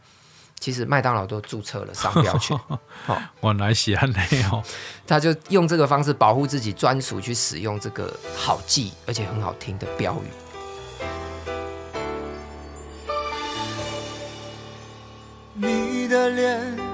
[0.58, 2.58] 其实麦当劳都注册了商标权。
[3.04, 4.62] 好，原来是这样哦。
[5.06, 10.28] 他就用这个方式保护自己，专属去使用这个好记而且很好听的标语。
[15.54, 16.93] 你的脸。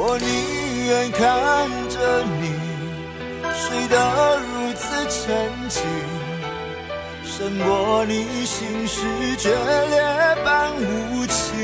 [0.00, 2.54] 我宁愿看着你
[3.52, 5.82] 睡得如此沉静，
[7.24, 10.00] 胜过你心事决裂
[10.44, 11.58] 般无情。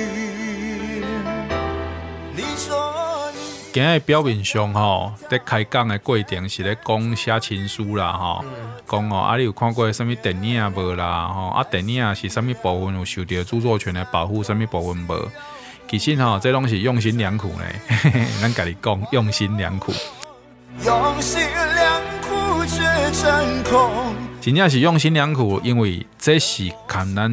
[2.35, 3.39] 你说你
[3.73, 8.45] 今日表面上吼，在开讲的过程是咧讲写情书啦吼，
[8.91, 11.51] 讲哦啊，你有看过什么电影无啦吼？
[11.51, 15.31] 啊，电影是什么部分有受到著作权的保护，什么部分无？
[15.89, 17.65] 其实吼，这拢是用心良苦呢。
[18.41, 19.93] 咱家己讲，用心良苦。
[20.85, 22.83] 用心良苦却
[23.13, 24.15] 成空。
[24.41, 27.31] 真正是用心良苦，因为这是跟咱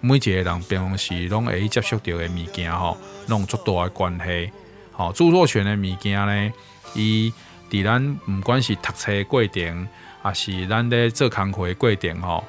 [0.00, 2.96] 每一个人平常时拢会接触到的物件吼，
[3.26, 4.50] 拢有足大的关系。
[4.92, 6.52] 吼，著作权的物件呢，
[6.94, 7.32] 伊
[7.70, 9.86] 伫咱毋管是读册过程，
[10.22, 12.42] 还是咱咧做工课过程吼，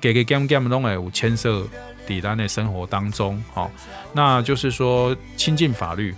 [0.00, 1.62] 加加减减拢会有牵涉
[2.06, 3.42] 伫咱的生活当中。
[3.52, 3.70] 吼，
[4.12, 6.14] 那就是说亲近法律。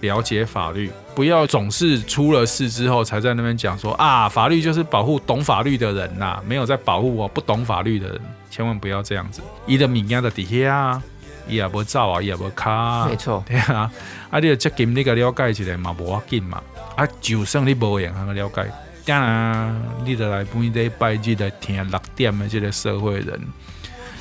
[0.00, 9.42] 了解法律，不要总是出了事之后才在那边讲说啊，法律就是保护懂法律的人呐、啊，没有在保护我不懂法律的人，千万不要这样子。
[9.66, 11.02] 伊的物件在底下啊，
[11.48, 13.90] 伊也无走啊，伊也无卡啊，没错，对啊。
[14.30, 16.62] 啊，你要接近你个了解一下嘛，无要紧嘛。
[16.94, 18.70] 啊，就算你无用，通了解，
[19.04, 23.40] 当然你得来每礼拜日来听六点的这个社会人。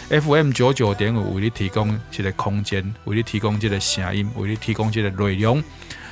[0.09, 5.61] FM 九九点五为你提供这个空间，为你提供这个声音，为你提供这个内容，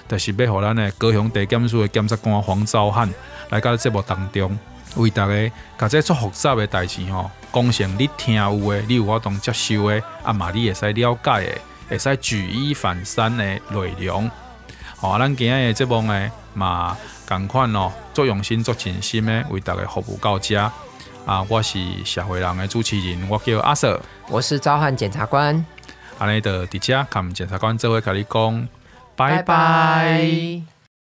[0.09, 3.09] 就是要让咱的高雄地检署的检察官黄昭汉
[3.51, 4.59] 来到节目当中，
[4.97, 14.29] 为大家把这做复杂的代志吼，讲成你听有的，你有法度接受的，啊嘛你会使了解的，会使举一反三的内容。
[14.97, 20.69] 好、哦，咱今日的节目呢嘛，同款哦，做用心、做尽心的，为大家服务到家。
[21.25, 23.99] 啊，我是社会人的主持人，我叫阿 Sir，
[24.29, 25.65] 我是召唤检察官，
[26.19, 28.67] 安尼的迪迦，看检察官这位跟你讲，
[29.15, 29.41] 拜拜。
[29.41, 30.74] 拜拜。